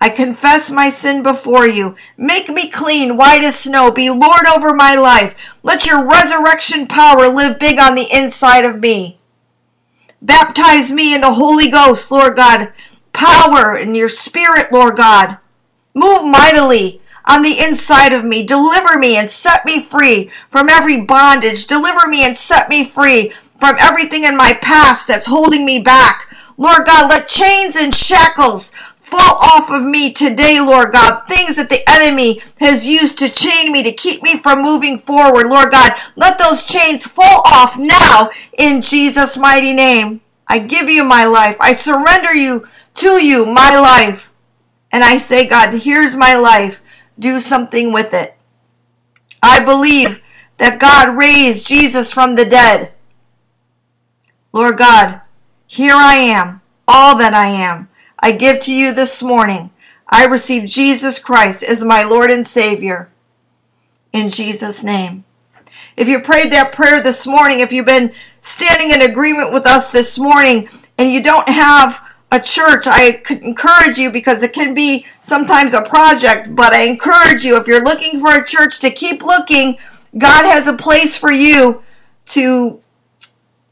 I 0.00 0.08
confess 0.08 0.70
my 0.70 0.88
sin 0.88 1.22
before 1.22 1.66
you. 1.66 1.94
Make 2.16 2.48
me 2.48 2.68
clean, 2.68 3.16
white 3.16 3.44
as 3.44 3.60
snow. 3.60 3.92
Be 3.92 4.10
Lord 4.10 4.46
over 4.52 4.74
my 4.74 4.96
life. 4.96 5.36
Let 5.62 5.86
your 5.86 6.08
resurrection 6.08 6.88
power 6.88 7.28
live 7.28 7.60
big 7.60 7.78
on 7.78 7.94
the 7.94 8.08
inside 8.12 8.64
of 8.64 8.80
me. 8.80 9.20
Baptize 10.20 10.90
me 10.90 11.14
in 11.14 11.20
the 11.20 11.34
Holy 11.34 11.70
Ghost, 11.70 12.10
Lord 12.10 12.36
God. 12.36 12.72
Power 13.12 13.76
in 13.76 13.94
your 13.94 14.08
spirit, 14.08 14.72
Lord 14.72 14.96
God. 14.96 15.38
Move 15.94 16.24
mightily 16.24 17.01
on 17.26 17.42
the 17.42 17.58
inside 17.60 18.12
of 18.12 18.24
me. 18.24 18.44
Deliver 18.44 18.98
me 18.98 19.16
and 19.16 19.28
set 19.28 19.64
me 19.64 19.82
free 19.84 20.30
from 20.50 20.68
every 20.68 21.04
bondage. 21.04 21.66
Deliver 21.66 22.08
me 22.08 22.24
and 22.24 22.36
set 22.36 22.68
me 22.68 22.84
free 22.84 23.32
from 23.58 23.76
everything 23.78 24.24
in 24.24 24.36
my 24.36 24.54
past 24.60 25.06
that's 25.06 25.26
holding 25.26 25.64
me 25.64 25.80
back. 25.80 26.28
Lord 26.56 26.86
God, 26.86 27.08
let 27.08 27.28
chains 27.28 27.76
and 27.76 27.94
shackles 27.94 28.72
fall 29.02 29.36
off 29.54 29.70
of 29.70 29.84
me 29.84 30.12
today, 30.12 30.60
Lord 30.60 30.92
God. 30.92 31.22
Things 31.28 31.56
that 31.56 31.68
the 31.68 31.80
enemy 31.88 32.40
has 32.60 32.86
used 32.86 33.18
to 33.18 33.28
chain 33.28 33.70
me, 33.70 33.82
to 33.82 33.92
keep 33.92 34.22
me 34.22 34.38
from 34.38 34.62
moving 34.62 34.98
forward, 34.98 35.46
Lord 35.46 35.70
God. 35.70 35.92
Let 36.16 36.38
those 36.38 36.64
chains 36.64 37.06
fall 37.06 37.42
off 37.46 37.76
now 37.78 38.30
in 38.58 38.82
Jesus' 38.82 39.36
mighty 39.36 39.72
name. 39.72 40.22
I 40.48 40.58
give 40.58 40.88
you 40.88 41.04
my 41.04 41.24
life. 41.24 41.56
I 41.60 41.72
surrender 41.72 42.34
you 42.34 42.66
to 42.96 43.24
you, 43.24 43.46
my 43.46 43.78
life. 43.78 44.30
And 44.90 45.02
I 45.04 45.18
say, 45.18 45.48
God, 45.48 45.72
here's 45.74 46.16
my 46.16 46.36
life 46.36 46.81
do 47.22 47.40
something 47.40 47.92
with 47.92 48.12
it. 48.12 48.36
I 49.42 49.64
believe 49.64 50.20
that 50.58 50.80
God 50.80 51.16
raised 51.16 51.66
Jesus 51.66 52.12
from 52.12 52.34
the 52.34 52.44
dead. 52.44 52.92
Lord 54.52 54.76
God, 54.76 55.22
here 55.66 55.94
I 55.96 56.16
am, 56.16 56.60
all 56.86 57.16
that 57.16 57.32
I 57.32 57.48
am. 57.48 57.88
I 58.18 58.32
give 58.32 58.60
to 58.60 58.72
you 58.72 58.92
this 58.92 59.22
morning. 59.22 59.70
I 60.08 60.26
receive 60.26 60.68
Jesus 60.68 61.18
Christ 61.18 61.62
as 61.62 61.82
my 61.82 62.04
Lord 62.04 62.30
and 62.30 62.46
Savior. 62.46 63.10
In 64.12 64.28
Jesus' 64.28 64.84
name. 64.84 65.24
If 65.96 66.08
you 66.08 66.20
prayed 66.20 66.52
that 66.52 66.72
prayer 66.72 67.02
this 67.02 67.26
morning, 67.26 67.60
if 67.60 67.72
you've 67.72 67.86
been 67.86 68.12
standing 68.40 68.90
in 68.90 69.10
agreement 69.10 69.52
with 69.52 69.66
us 69.66 69.90
this 69.90 70.18
morning, 70.18 70.68
and 70.98 71.10
you 71.10 71.22
don't 71.22 71.48
have 71.48 72.01
a 72.32 72.40
church, 72.40 72.84
I 72.86 73.22
encourage 73.28 73.98
you 73.98 74.10
because 74.10 74.42
it 74.42 74.54
can 74.54 74.72
be 74.72 75.04
sometimes 75.20 75.74
a 75.74 75.82
project, 75.82 76.56
but 76.56 76.72
I 76.72 76.84
encourage 76.84 77.44
you 77.44 77.58
if 77.58 77.66
you're 77.66 77.84
looking 77.84 78.20
for 78.20 78.34
a 78.34 78.44
church 78.44 78.80
to 78.80 78.90
keep 78.90 79.22
looking. 79.22 79.76
God 80.16 80.50
has 80.50 80.66
a 80.66 80.72
place 80.72 81.14
for 81.14 81.30
you 81.30 81.82
to 82.26 82.80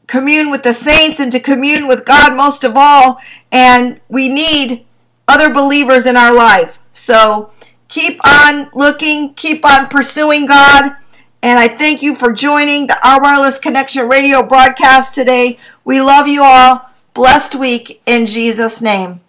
commune 0.05 0.51
with 0.51 0.61
the 0.61 0.75
saints 0.75 1.19
and 1.19 1.31
to 1.31 1.39
commune 1.39 1.87
with 1.87 2.05
God 2.05 2.37
most 2.37 2.63
of 2.63 2.73
all. 2.75 3.17
And 3.51 3.99
we 4.09 4.29
need 4.29 4.85
other 5.27 5.51
believers 5.51 6.05
in 6.05 6.15
our 6.15 6.33
life. 6.33 6.77
So 6.93 7.51
keep 7.87 8.19
on 8.23 8.69
looking, 8.75 9.33
keep 9.33 9.65
on 9.65 9.87
pursuing 9.87 10.45
God. 10.45 10.95
And 11.41 11.57
I 11.57 11.67
thank 11.67 12.03
you 12.03 12.13
for 12.13 12.31
joining 12.31 12.85
the 12.85 13.07
Our 13.07 13.19
Wireless 13.23 13.57
Connection 13.57 14.07
radio 14.07 14.43
broadcast 14.43 15.15
today. 15.15 15.57
We 15.83 15.99
love 15.99 16.27
you 16.27 16.43
all. 16.43 16.90
Blessed 17.13 17.55
week 17.55 18.01
in 18.05 18.25
Jesus' 18.25 18.81
name. 18.81 19.19